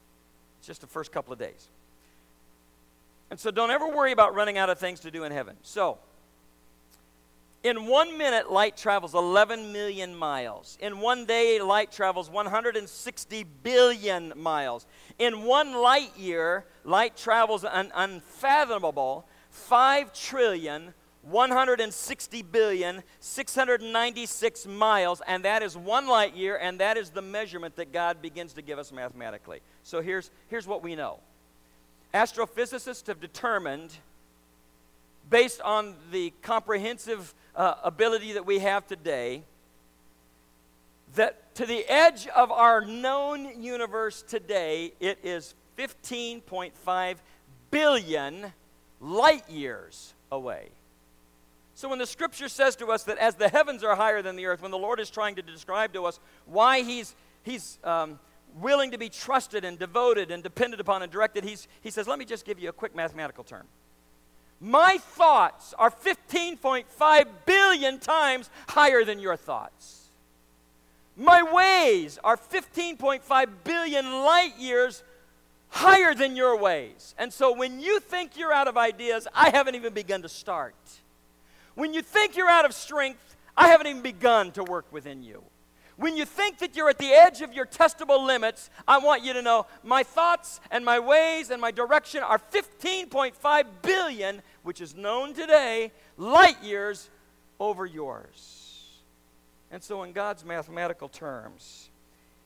It's 0.59 0.67
just 0.67 0.81
the 0.81 0.87
first 0.87 1.11
couple 1.11 1.33
of 1.33 1.39
days. 1.39 1.69
And 3.31 3.39
so 3.39 3.51
don't 3.51 3.71
ever 3.71 3.89
worry 3.89 4.13
about 4.13 4.35
running 4.35 4.59
out 4.59 4.71
of 4.71 4.79
things 4.79 5.01
to 5.01 5.11
do 5.11 5.25
in 5.25 5.33
heaven. 5.33 5.57
So, 5.63 5.99
in 7.63 7.87
one 7.87 8.17
minute, 8.17 8.51
light 8.51 8.77
travels 8.77 9.15
11 9.15 9.73
million 9.73 10.17
miles. 10.17 10.79
In 10.81 11.01
one 11.01 11.27
day, 11.27 11.61
light 11.61 11.93
travels 11.93 12.31
160 12.31 13.45
billion 13.63 14.33
miles. 14.37 14.87
In 15.19 15.43
one 15.43 15.75
light 15.75 16.17
year, 16.17 16.65
light 16.85 17.17
travels 17.17 17.65
an 17.65 17.93
unfathomable 17.95 19.27
5 19.51 20.13
trillion 20.13 20.95
160 21.23 22.43
billion 22.43 23.03
696 23.19 24.67
miles 24.67 25.21
and 25.27 25.45
that 25.45 25.63
is 25.63 25.77
one 25.77 26.09
light 26.09 26.35
year 26.35 26.57
and 26.57 26.81
that 26.81 26.97
is 26.97 27.11
the 27.11 27.21
measurement 27.21 27.77
that 27.77 27.93
god 27.93 28.23
begins 28.23 28.55
to 28.55 28.63
give 28.63 28.79
us 28.79 28.91
mathematically 28.91 29.61
so 29.83 30.01
here's, 30.01 30.31
here's 30.49 30.67
what 30.67 30.83
we 30.83 30.97
know 30.97 31.21
astrophysicists 32.13 33.07
have 33.07 33.21
determined, 33.21 33.93
based 35.29 35.61
on 35.61 35.95
the 36.11 36.33
comprehensive 36.43 37.35
uh, 37.55 37.75
ability 37.83 38.33
that 38.33 38.47
we 38.47 38.59
have 38.61 38.87
today, 38.87 39.43
that 41.15 41.55
to 41.57 41.67
the 41.67 41.85
edge 41.89 42.27
of 42.29 42.51
our 42.51 42.85
known 42.85 43.63
universe 43.63 44.23
today, 44.23 44.93
it 45.01 45.19
is 45.23 45.55
15.5 45.77 47.17
billion 47.71 48.53
light 49.01 49.49
years 49.49 50.15
away. 50.31 50.69
So 51.75 51.89
when 51.89 51.99
the 51.99 52.07
scripture 52.07 52.49
says 52.49 52.77
to 52.77 52.89
us 52.89 53.05
that 53.05 53.17
as 53.19 53.37
the 53.37 53.49
heavens 53.49 53.83
are 53.83 53.97
higher 53.97 54.21
than 54.21 54.37
the 54.37 54.47
earth, 54.47 54.61
when 54.61 54.71
the 54.71 54.79
Lord 54.79 55.01
is 55.01 55.09
trying 55.09 55.37
to 55.37 55.43
describe 55.43 55.95
to 55.95 56.05
us 56.05 56.21
why 56.45 56.83
He's, 56.83 57.15
he's 57.43 57.79
um, 57.85 58.19
willing 58.61 58.91
to 58.91 58.99
be 58.99 59.09
trusted 59.09 59.65
and 59.65 59.79
devoted 59.79 60.31
and 60.31 60.43
depended 60.43 60.81
upon 60.81 61.03
and 61.03 61.11
directed, 61.11 61.43
he's, 61.43 61.69
He 61.81 61.91
says, 61.91 62.07
let 62.07 62.19
me 62.19 62.27
just 62.27 62.45
give 62.45 62.59
you 62.59 62.69
a 62.69 62.73
quick 62.73 62.95
mathematical 62.95 63.45
term. 63.45 63.67
My 64.61 64.99
thoughts 64.99 65.75
are 65.79 65.91
15.5 65.91 67.27
billion 67.47 67.99
times 67.99 68.51
higher 68.69 69.05
than 69.05 69.19
your 69.19 69.37
thoughts. 69.37 70.09
My 71.17 71.43
ways 71.43 72.19
are 72.23 72.37
15.5 72.37 73.49
billion 73.65 74.13
light 74.13 74.53
years 74.59 75.03
higher 75.69 76.15
than 76.15 76.37
your 76.37 76.59
ways. 76.59 77.15
And 77.19 77.33
so 77.33 77.55
when 77.55 77.81
you 77.81 78.01
think 78.01 78.37
you're 78.37 78.53
out 78.53 78.69
of 78.69 78.77
ideas, 78.77 79.27
I 79.35 79.51
haven't 79.51 79.77
even 79.77 79.95
begun 79.95 80.23
to 80.23 80.29
start. 80.29 80.75
When 81.75 81.95
you 81.95 82.03
think 82.03 82.37
you're 82.37 82.51
out 82.51 82.65
of 82.65 82.75
strength, 82.75 83.37
I 83.57 83.69
haven't 83.69 83.87
even 83.87 84.03
begun 84.03 84.51
to 84.53 84.65
work 84.65 84.93
within 84.93 85.23
you. 85.23 85.43
When 85.97 86.17
you 86.17 86.25
think 86.25 86.59
that 86.59 86.75
you're 86.75 86.89
at 86.89 86.97
the 86.97 87.13
edge 87.13 87.43
of 87.43 87.53
your 87.53 87.67
testable 87.67 88.27
limits, 88.27 88.71
I 88.89 88.99
want 88.99 89.23
you 89.23 89.35
to 89.35 89.43
know 89.43 89.67
my 89.85 90.03
thoughts 90.03 90.59
and 90.71 90.83
my 90.83 90.99
ways 90.99 91.51
and 91.51 91.61
my 91.61 91.71
direction 91.71 92.23
are 92.23 92.39
15.5 92.39 93.65
billion, 93.83 94.41
which 94.63 94.81
is 94.81 94.95
known 94.95 95.35
today, 95.35 95.93
light 96.17 96.63
years 96.63 97.09
over 97.59 97.87
yours. 97.87 98.87
And 99.71 99.83
so, 99.83 100.03
in 100.03 100.13
God's 100.13 100.45
mathematical 100.45 101.09
terms, 101.09 101.91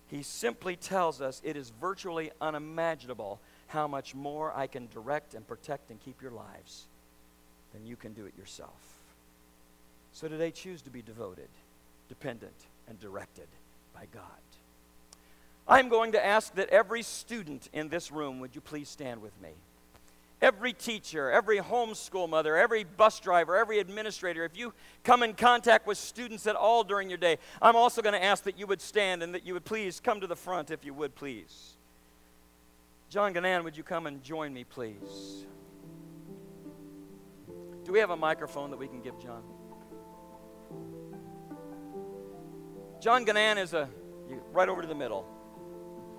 He 0.08 0.22
simply 0.22 0.76
tells 0.76 1.20
us 1.20 1.40
it 1.44 1.56
is 1.56 1.70
virtually 1.80 2.30
unimaginable 2.40 3.40
how 3.68 3.88
much 3.88 4.14
more 4.14 4.52
I 4.54 4.66
can 4.66 4.88
direct 4.88 5.34
and 5.34 5.46
protect 5.46 5.90
and 5.90 6.00
keep 6.00 6.20
your 6.20 6.30
lives 6.30 6.86
than 7.72 7.86
you 7.86 7.96
can 7.96 8.12
do 8.12 8.26
it 8.26 8.36
yourself. 8.36 8.98
So, 10.12 10.28
today, 10.28 10.50
choose 10.50 10.82
to 10.82 10.90
be 10.90 11.02
devoted, 11.02 11.48
dependent, 12.08 12.66
and 12.88 13.00
directed 13.00 13.48
by 13.94 14.06
God. 14.12 14.22
I'm 15.66 15.88
going 15.88 16.12
to 16.12 16.24
ask 16.24 16.54
that 16.56 16.68
every 16.68 17.02
student 17.02 17.70
in 17.72 17.88
this 17.88 18.12
room, 18.12 18.38
would 18.40 18.54
you 18.54 18.60
please 18.60 18.88
stand 18.88 19.22
with 19.22 19.32
me? 19.40 19.50
Every 20.44 20.74
teacher, 20.74 21.30
every 21.30 21.56
homeschool 21.56 22.28
mother, 22.28 22.54
every 22.54 22.84
bus 22.84 23.18
driver, 23.18 23.56
every 23.56 23.78
administrator, 23.78 24.44
if 24.44 24.58
you 24.58 24.74
come 25.02 25.22
in 25.22 25.32
contact 25.32 25.86
with 25.86 25.96
students 25.96 26.46
at 26.46 26.54
all 26.54 26.84
during 26.84 27.08
your 27.08 27.16
day, 27.16 27.38
I'm 27.62 27.76
also 27.76 28.02
going 28.02 28.12
to 28.12 28.22
ask 28.22 28.44
that 28.44 28.58
you 28.58 28.66
would 28.66 28.82
stand 28.82 29.22
and 29.22 29.34
that 29.34 29.46
you 29.46 29.54
would 29.54 29.64
please 29.64 30.00
come 30.00 30.20
to 30.20 30.26
the 30.26 30.36
front 30.36 30.70
if 30.70 30.84
you 30.84 30.92
would 30.92 31.14
please. 31.14 31.78
John 33.08 33.32
Ganan, 33.32 33.64
would 33.64 33.74
you 33.74 33.82
come 33.82 34.06
and 34.06 34.22
join 34.22 34.52
me, 34.52 34.64
please? 34.64 35.46
Do 37.84 37.92
we 37.92 37.98
have 38.00 38.10
a 38.10 38.16
microphone 38.16 38.70
that 38.70 38.76
we 38.76 38.86
can 38.86 39.00
give 39.00 39.18
John? 39.18 39.44
John 43.00 43.24
Ganan 43.24 43.56
is 43.56 43.72
a, 43.72 43.88
right 44.52 44.68
over 44.68 44.82
to 44.82 44.88
the 44.88 44.94
middle. 44.94 45.26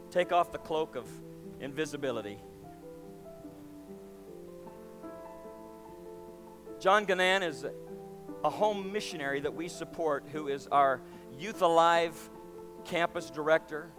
Take 0.10 0.32
off 0.32 0.52
the 0.52 0.58
cloak 0.58 0.96
of 0.96 1.08
invisibility. 1.60 2.40
John 6.86 7.08
Ganan 7.08 7.42
is 7.42 7.66
a 8.44 8.50
home 8.52 8.94
missionary 8.94 9.40
that 9.40 9.56
we 9.56 9.70
support 9.70 10.28
who 10.32 10.50
is 10.50 10.68
our 10.68 11.02
Youth 11.36 11.64
Alive 11.64 12.14
campus 12.84 13.32
director. 13.32 13.90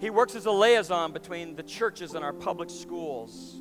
He 0.00 0.08
works 0.08 0.34
as 0.34 0.46
a 0.46 0.50
liaison 0.50 1.12
between 1.12 1.54
the 1.54 1.62
churches 1.62 2.14
and 2.14 2.24
our 2.24 2.32
public 2.32 2.70
schools. 2.70 3.60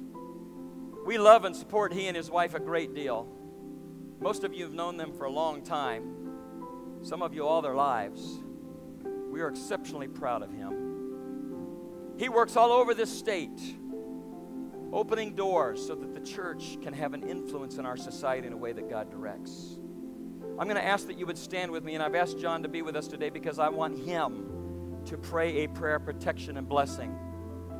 We 1.05 1.17
love 1.17 1.43
and 1.43 1.53
support 1.53 1.91
he 1.91 2.07
and 2.07 2.15
his 2.15 2.31
wife 2.31 2.53
a 2.53 2.59
great 2.61 2.95
deal. 2.95 3.27
Most 4.21 4.45
of 4.45 4.53
you 4.53 4.63
have 4.63 4.73
known 4.73 4.95
them 4.95 5.11
for 5.11 5.25
a 5.25 5.31
long 5.31 5.61
time 5.61 7.01
some 7.01 7.21
of 7.21 7.33
you 7.33 7.45
all 7.45 7.61
their 7.61 7.75
lives. 7.75 8.39
We 9.29 9.41
are 9.41 9.49
exceptionally 9.49 10.07
proud 10.07 10.41
of 10.41 10.53
him. 10.53 12.15
He 12.17 12.29
works 12.29 12.55
all 12.55 12.71
over 12.71 12.93
this 12.93 13.11
state, 13.11 13.59
opening 14.93 15.35
doors 15.35 15.85
so 15.85 15.95
that 15.95 16.14
church 16.25 16.77
can 16.81 16.93
have 16.93 17.13
an 17.13 17.23
influence 17.27 17.77
in 17.77 17.85
our 17.85 17.95
society 17.95 18.47
in 18.47 18.53
a 18.53 18.57
way 18.57 18.73
that 18.73 18.89
God 18.89 19.09
directs. 19.09 19.77
I'm 20.57 20.67
going 20.67 20.75
to 20.75 20.85
ask 20.85 21.07
that 21.07 21.19
you 21.19 21.25
would 21.25 21.37
stand 21.37 21.71
with 21.71 21.83
me, 21.83 21.95
and 21.95 22.03
I've 22.03 22.15
asked 22.15 22.39
John 22.39 22.63
to 22.63 22.69
be 22.69 22.81
with 22.81 22.95
us 22.95 23.07
today 23.07 23.29
because 23.29 23.59
I 23.59 23.69
want 23.69 23.99
him 23.99 25.01
to 25.05 25.17
pray 25.17 25.63
a 25.63 25.67
prayer 25.67 25.95
of 25.95 26.05
protection 26.05 26.57
and 26.57 26.67
blessing 26.67 27.15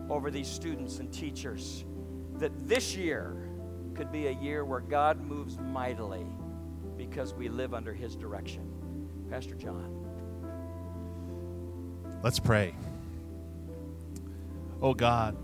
over 0.10 0.30
these 0.30 0.48
students 0.48 1.00
and 1.00 1.12
teachers. 1.12 1.86
That 2.38 2.68
this 2.68 2.96
year 2.96 3.50
could 3.96 4.12
be 4.12 4.28
a 4.28 4.32
year 4.32 4.66
where 4.66 4.82
God 4.82 5.22
moves 5.22 5.58
mightily 5.58 6.26
because 6.98 7.34
we 7.34 7.50
live 7.50 7.74
under 7.74 7.94
his 7.94 8.16
direction. 8.16 8.70
Pastor 9.30 9.56
John. 9.56 10.06
Let's 12.22 12.40
pray. 12.40 12.76
Oh 14.82 14.94
God, 14.94 15.38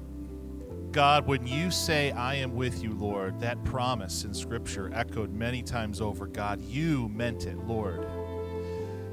God, 0.91 1.25
when 1.25 1.47
you 1.47 1.71
say, 1.71 2.11
I 2.11 2.35
am 2.35 2.53
with 2.53 2.83
you, 2.83 2.93
Lord, 2.93 3.39
that 3.39 3.63
promise 3.63 4.25
in 4.25 4.33
Scripture 4.33 4.91
echoed 4.93 5.33
many 5.33 5.63
times 5.63 6.01
over, 6.01 6.27
God, 6.27 6.61
you 6.61 7.07
meant 7.09 7.45
it, 7.45 7.57
Lord. 7.59 8.05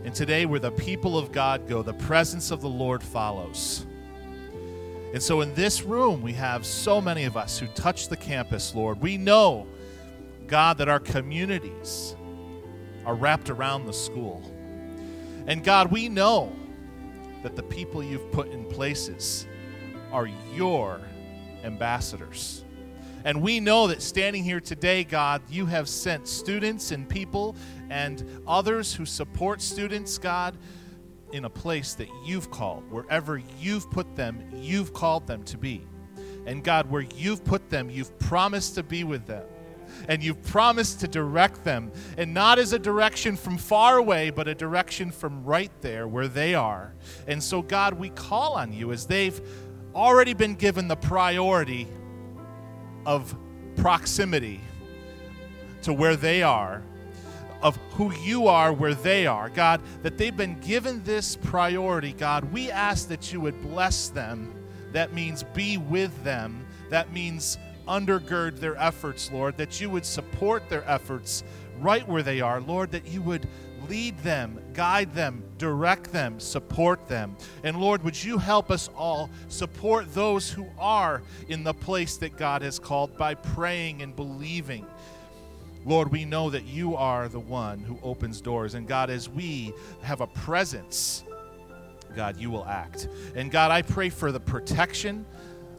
And 0.05 0.13
today, 0.13 0.45
where 0.45 0.59
the 0.59 0.73
people 0.73 1.17
of 1.17 1.31
God 1.31 1.69
go, 1.69 1.83
the 1.85 1.93
presence 1.93 2.51
of 2.51 2.61
the 2.63 2.69
Lord 2.69 3.01
follows. 3.01 3.87
And 5.13 5.23
so, 5.23 5.41
in 5.41 5.55
this 5.55 5.83
room, 5.83 6.21
we 6.21 6.33
have 6.33 6.67
so 6.67 7.01
many 7.01 7.25
of 7.25 7.37
us 7.37 7.61
who 7.61 7.69
touch 7.69 8.09
the 8.09 8.17
campus, 8.17 8.75
Lord. 8.75 9.01
We 9.01 9.17
know, 9.17 9.69
God, 10.49 10.79
that 10.79 10.89
our 10.89 11.01
communities 11.01 12.17
are 13.07 13.15
wrapped 13.15 13.51
around 13.51 13.87
the 13.87 13.93
school. 13.93 14.43
And 15.47 15.63
God, 15.63 15.93
we 15.93 16.09
know 16.09 16.53
that 17.45 17.55
the 17.55 17.63
people 17.63 18.03
you've 18.03 18.33
put 18.33 18.49
in 18.49 18.65
places 18.65 19.47
are 20.11 20.29
your 20.53 21.01
ambassadors. 21.65 22.65
And 23.25 23.43
we 23.43 23.61
know 23.61 23.89
that 23.89 24.01
standing 24.01 24.45
here 24.45 24.61
today, 24.61 25.05
God, 25.05 25.43
you 25.51 25.67
have 25.67 25.89
sent 25.89 26.29
students 26.29 26.93
and 26.93 27.09
people 27.09 27.57
and 27.91 28.25
others 28.47 28.95
who 28.95 29.05
support 29.05 29.61
students, 29.61 30.19
God, 30.19 30.57
in 31.33 31.45
a 31.45 31.51
place 31.51 31.95
that 31.95 32.09
you've 32.25 32.51
called. 32.51 32.91
Wherever 32.91 33.43
you've 33.61 33.91
put 33.91 34.17
them, 34.17 34.49
you've 34.55 34.93
called 34.93 35.27
them 35.27 35.43
to 35.45 35.59
be. 35.59 35.87
And 36.47 36.65
God, 36.65 36.91
where 36.91 37.03
you've 37.03 37.45
put 37.45 37.69
them, 37.69 37.91
you've 37.91 38.19
promised 38.19 38.77
to 38.77 38.83
be 38.83 39.05
with 39.05 39.27
them 39.27 39.45
and 40.09 40.23
you've 40.23 40.43
promised 40.43 41.01
to 41.01 41.09
direct 41.09 41.65
them, 41.65 41.91
and 42.17 42.33
not 42.33 42.59
as 42.59 42.73
a 42.73 42.79
direction 42.79 43.37
from 43.37 43.57
far 43.57 43.97
away, 43.99 44.31
but 44.31 44.49
a 44.49 44.55
direction 44.55 45.11
from 45.11 45.45
right 45.45 45.73
there 45.81 46.07
where 46.07 46.29
they 46.29 46.55
are. 46.55 46.95
And 47.27 47.43
so, 47.43 47.63
God, 47.63 47.95
we 47.95 48.11
call 48.11 48.55
on 48.55 48.73
you 48.73 48.93
as 48.93 49.07
they've 49.07 49.41
already 49.99 50.33
been 50.33 50.55
given 50.55 50.87
the 50.89 50.97
priority 50.97 51.89
of 53.05 53.35
proximity 53.77 54.61
to 55.83 55.93
where 55.93 56.17
they 56.17 56.43
are, 56.43 56.83
of 57.63 57.77
who 57.93 58.13
you 58.15 58.47
are 58.47 58.73
where 58.73 58.95
they 58.95 59.27
are, 59.27 59.49
God, 59.49 59.81
that 60.03 60.17
they've 60.17 60.37
been 60.37 60.59
given 60.61 61.03
this 61.03 61.35
priority, 61.37 62.13
God. 62.13 62.53
We 62.53 62.71
ask 62.71 63.09
that 63.09 63.33
you 63.33 63.41
would 63.41 63.61
bless 63.61 64.09
them. 64.09 64.55
That 64.93 65.13
means 65.13 65.43
be 65.43 65.77
with 65.77 66.23
them. 66.23 66.65
That 66.91 67.13
means 67.13 67.59
undergird 67.89 68.59
their 68.61 68.77
efforts, 68.77 69.33
Lord, 69.33 69.57
that 69.57 69.81
you 69.81 69.91
would 69.91 70.05
support 70.05 70.69
their 70.69 70.89
efforts 70.89 71.43
right 71.81 72.07
where 72.07 72.23
they 72.23 72.41
are, 72.41 72.61
Lord, 72.61 72.91
that 72.93 73.07
you 73.07 73.23
would 73.23 73.49
lead 73.89 74.19
them, 74.19 74.61
guide 74.75 75.15
them, 75.15 75.43
direct 75.57 76.13
them, 76.13 76.39
support 76.39 77.09
them. 77.09 77.37
And 77.65 77.81
Lord, 77.81 78.03
would 78.05 78.23
you 78.23 78.39
help 78.39 78.71
us 78.71 78.91
all 78.97 79.31
support 79.49 80.13
those 80.15 80.51
who 80.51 80.67
are 80.79 81.23
in 81.49 81.65
the 81.65 81.75
place 81.75 82.17
that 82.19 82.37
God 82.37 82.63
has 82.63 82.79
called 82.79 83.17
by 83.17 83.35
praying 83.35 84.03
and 84.03 84.15
believing. 84.15 84.87
Lord, 85.87 86.11
we 86.11 86.25
know 86.25 86.51
that 86.51 86.65
you 86.65 86.97
are 86.97 87.29
the 87.29 87.41
one 87.41 87.79
who 87.79 87.99
opens 88.03 88.41
doors. 88.41 88.75
And 88.75 88.87
God, 88.87 89.11
as 89.11 89.29
we 89.29 89.73
have 90.03 90.21
a 90.21 90.27
presence, 90.27 91.25
God, 92.15 92.37
you 92.37 92.51
will 92.51 92.67
act. 92.67 93.09
And 93.35 93.51
God, 93.51 93.71
I 93.71 93.83
pray 93.83 94.09
for 94.11 94.33
the 94.33 94.41
protection 94.41 95.25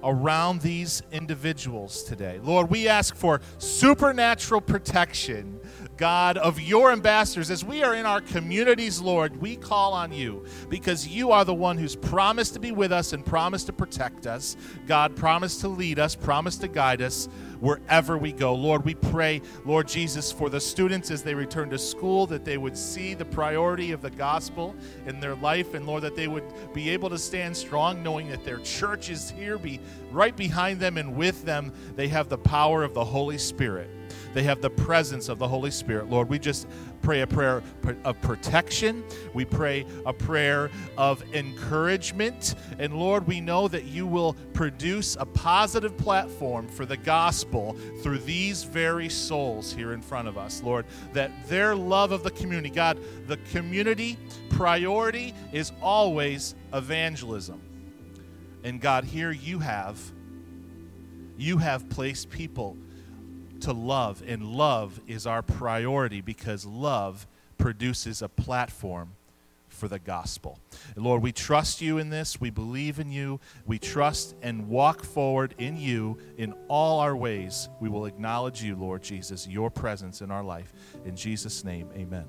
around 0.04 0.62
these 0.62 1.04
individuals 1.12 2.04
today. 2.04 2.40
Lord, 2.44 2.70
we 2.70 2.88
ask 2.88 3.16
for 3.16 3.42
supernatural 3.58 4.62
protection, 4.62 5.60
God, 6.00 6.38
of 6.38 6.62
your 6.62 6.94
ambassadors. 6.94 7.52
As 7.52 7.66
we 7.66 7.84
are 7.84 7.94
in 7.94 8.06
our 8.06 8.22
communities, 8.22 9.02
Lord, 9.02 9.36
we 9.42 9.58
call 9.58 9.92
on 9.94 10.14
you 10.14 10.46
because 10.70 11.06
you 11.06 11.32
are 11.32 11.44
the 11.44 11.54
one 11.54 11.78
who's 11.78 11.98
promised 11.98 12.54
to 12.54 12.60
be 12.62 12.72
with 12.72 12.94
us 12.94 13.12
and 13.12 13.26
promised 13.26 13.66
to 13.66 13.74
protect 13.74 14.26
us. 14.26 14.56
God, 14.88 15.14
promised 15.18 15.60
to 15.60 15.68
lead 15.68 16.00
us, 16.00 16.16
promised 16.16 16.62
to 16.62 16.70
guide 16.70 17.02
us 17.02 17.28
wherever 17.60 18.18
we 18.18 18.32
go. 18.32 18.56
Lord, 18.56 18.86
we 18.86 18.96
pray, 18.96 19.42
Lord 19.66 19.90
Jesus, 19.90 20.32
for 20.32 20.50
the 20.50 20.62
students 20.62 21.12
as 21.12 21.22
they 21.22 21.36
return 21.36 21.70
to 21.72 21.78
school, 21.78 22.26
that 22.28 22.46
they 22.46 22.58
would 22.58 22.78
see 22.78 23.14
the 23.14 23.26
priority 23.26 23.92
of 23.92 24.02
the 24.02 24.12
gospel 24.12 24.78
in 25.06 25.20
their 25.20 25.36
life, 25.36 25.74
and 25.74 25.86
Lord, 25.86 26.04
that 26.04 26.16
they 26.16 26.30
would 26.30 26.46
be 26.74 26.90
able 26.92 27.10
to 27.10 27.18
stand 27.18 27.58
strong 27.58 28.02
knowing 28.02 28.30
that 28.30 28.46
their 28.46 28.60
church 28.60 29.10
is 29.10 29.32
here, 29.32 29.58
be 29.58 29.82
right 30.12 30.38
behind 30.38 30.80
them 30.80 30.98
and 30.98 31.18
with 31.18 31.44
them. 31.44 31.74
They 31.98 32.08
have 32.08 32.30
the 32.30 32.38
power 32.38 32.84
of 32.84 32.94
the 32.94 33.04
Holy 33.04 33.38
Spirit. 33.38 33.90
They 34.34 34.44
have 34.44 34.62
the 34.62 34.70
presence 34.70 35.30
of 35.30 35.40
the 35.40 35.48
Holy 35.48 35.72
Spirit. 35.72 36.10
Lord, 36.10 36.30
we 36.30 36.40
just 36.40 36.68
pray 37.02 37.22
a 37.22 37.28
prayer 37.28 37.64
of 38.04 38.22
protection. 38.22 39.04
We 39.34 39.46
pray 39.46 39.86
a 40.06 40.14
prayer 40.14 40.70
of 40.98 41.24
encouragement. 41.34 42.56
And 42.78 42.98
Lord, 42.98 43.28
we 43.28 43.42
know 43.42 43.68
that 43.68 43.86
you 43.86 44.06
will 44.06 44.34
produce 44.54 45.16
a 45.20 45.26
positive 45.26 45.98
platform 45.98 46.68
for 46.68 46.86
the 46.86 46.98
gospel 46.98 47.76
through 48.02 48.20
these 48.20 48.64
very 48.64 49.10
souls 49.10 49.74
here 49.74 49.94
in 49.94 50.02
front 50.02 50.28
of 50.28 50.38
us, 50.38 50.62
Lord, 50.64 50.86
that 51.14 51.32
their 51.48 51.76
love 51.76 52.12
of 52.12 52.24
the 52.24 52.32
community, 52.32 52.70
God, 52.70 53.00
the 53.28 53.38
community 53.52 54.18
priority 54.50 55.34
is 55.52 55.72
always 55.82 56.56
evangelism. 56.74 57.62
And 58.64 58.82
God, 58.82 59.06
here 59.06 59.32
you 59.32 59.60
have 59.60 60.00
you 61.40 61.58
have 61.58 61.88
placed 61.90 62.30
people 62.30 62.76
to 63.62 63.74
love, 63.74 64.24
and 64.26 64.44
love 64.44 65.00
is 65.08 65.26
our 65.28 65.42
priority 65.42 66.22
because 66.22 66.66
love 66.66 67.28
produces 67.58 68.22
a 68.22 68.30
platform 68.30 69.12
for 69.68 69.88
the 69.88 70.00
gospel. 70.00 70.60
Lord, 70.96 71.22
we 71.22 71.32
trust 71.32 71.82
you 71.82 71.98
in 71.98 72.10
this. 72.10 72.42
We 72.42 72.50
believe 72.50 73.00
in 73.00 73.12
you. 73.12 73.40
We 73.66 73.80
trust 73.80 74.36
and 74.42 74.68
walk 74.68 75.04
forward 75.04 75.56
in 75.58 75.78
you 75.78 76.18
in 76.38 76.54
all 76.68 77.00
our 77.00 77.16
ways. 77.16 77.70
We 77.80 77.90
will 77.90 78.06
acknowledge 78.06 78.62
you, 78.62 78.76
Lord 78.76 79.04
Jesus, 79.04 79.48
your 79.48 79.70
presence 79.70 80.22
in 80.22 80.32
our 80.32 80.44
life. 80.44 80.74
In 81.06 81.16
Jesus' 81.16 81.64
name, 81.64 81.90
amen. 81.96 82.26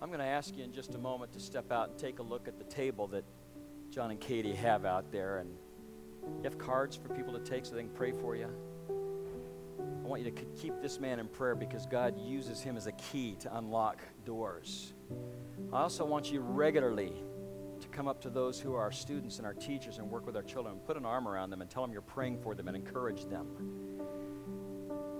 I'm 0.00 0.08
going 0.08 0.20
to 0.20 0.26
ask 0.26 0.54
you 0.56 0.64
in 0.64 0.72
just 0.72 0.94
a 0.94 0.98
moment 0.98 1.32
to 1.32 1.40
step 1.40 1.72
out 1.72 1.88
and 1.88 1.98
take 1.98 2.18
a 2.18 2.22
look 2.22 2.46
at 2.46 2.58
the 2.58 2.64
table 2.64 3.06
that 3.08 3.24
John 3.90 4.10
and 4.10 4.20
Katie 4.20 4.54
have 4.54 4.84
out 4.84 5.10
there. 5.10 5.38
And 5.38 5.56
you 6.26 6.44
have 6.44 6.58
cards 6.58 6.96
for 6.96 7.08
people 7.14 7.32
to 7.32 7.40
take 7.40 7.66
so 7.66 7.74
they 7.74 7.82
can 7.82 7.90
pray 7.90 8.12
for 8.12 8.36
you. 8.36 8.48
I 10.04 10.06
want 10.06 10.22
you 10.22 10.30
to 10.30 10.44
keep 10.60 10.82
this 10.82 11.00
man 11.00 11.18
in 11.18 11.28
prayer 11.28 11.54
because 11.54 11.86
God 11.86 12.18
uses 12.18 12.60
him 12.60 12.76
as 12.76 12.86
a 12.86 12.92
key 12.92 13.36
to 13.40 13.56
unlock 13.56 14.02
doors. 14.26 14.92
I 15.72 15.80
also 15.82 16.04
want 16.04 16.30
you 16.30 16.40
regularly 16.40 17.12
to 17.80 17.88
come 17.88 18.06
up 18.06 18.20
to 18.20 18.30
those 18.30 18.60
who 18.60 18.74
are 18.74 18.82
our 18.82 18.92
students 18.92 19.38
and 19.38 19.46
our 19.46 19.54
teachers 19.54 19.98
and 19.98 20.10
work 20.10 20.26
with 20.26 20.36
our 20.36 20.42
children, 20.42 20.76
put 20.86 20.96
an 20.96 21.06
arm 21.06 21.26
around 21.26 21.50
them 21.50 21.62
and 21.62 21.70
tell 21.70 21.82
them 21.82 21.92
you're 21.92 22.02
praying 22.02 22.38
for 22.38 22.54
them 22.54 22.68
and 22.68 22.76
encourage 22.76 23.24
them. 23.26 23.46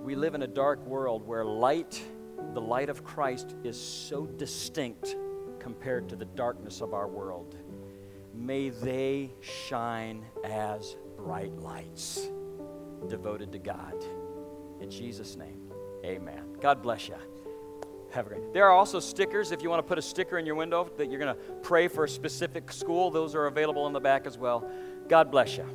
We 0.03 0.14
live 0.14 0.35
in 0.35 0.43
a 0.43 0.47
dark 0.47 0.85
world 0.87 1.27
where 1.27 1.45
light, 1.45 2.03
the 2.53 2.61
light 2.61 2.90
of 2.90 3.05
Christ, 3.05 3.55
is 3.64 3.81
so 3.81 4.27
distinct 4.27 5.17
compared 5.59 6.11
to 6.11 6.17
the 6.17 6.27
darkness 6.27 6.83
of 6.83 6.93
our 6.93 7.09
world 7.09 7.57
may 8.44 8.68
they 8.68 9.33
shine 9.40 10.24
as 10.44 10.96
bright 11.16 11.57
lights 11.59 12.28
devoted 13.09 13.52
to 13.52 13.59
God. 13.59 13.94
In 14.80 14.90
Jesus' 14.90 15.37
name, 15.37 15.72
amen. 16.04 16.57
God 16.61 16.83
bless 16.83 17.09
you. 17.09 17.16
Have 18.12 18.26
a 18.26 18.28
great 18.28 18.52
There 18.52 18.64
are 18.64 18.70
also 18.70 19.00
stickers 19.00 19.50
if 19.50 19.62
you 19.62 19.70
want 19.70 19.80
to 19.80 19.88
put 19.88 19.98
a 19.98 20.02
sticker 20.02 20.38
in 20.38 20.46
your 20.46 20.54
window 20.54 20.88
that 20.98 21.11
you're 21.11 21.18
going 21.18 21.35
to 21.35 21.40
pray 21.62 21.88
for 21.88 22.04
a 22.04 22.09
specific 22.09 22.70
school. 22.70 23.11
Those 23.11 23.35
are 23.35 23.46
available 23.46 23.87
in 23.87 23.92
the 23.92 24.00
back 24.00 24.26
as 24.26 24.38
well. 24.38 24.70
God 25.09 25.30
bless 25.30 25.57
you. 25.57 25.66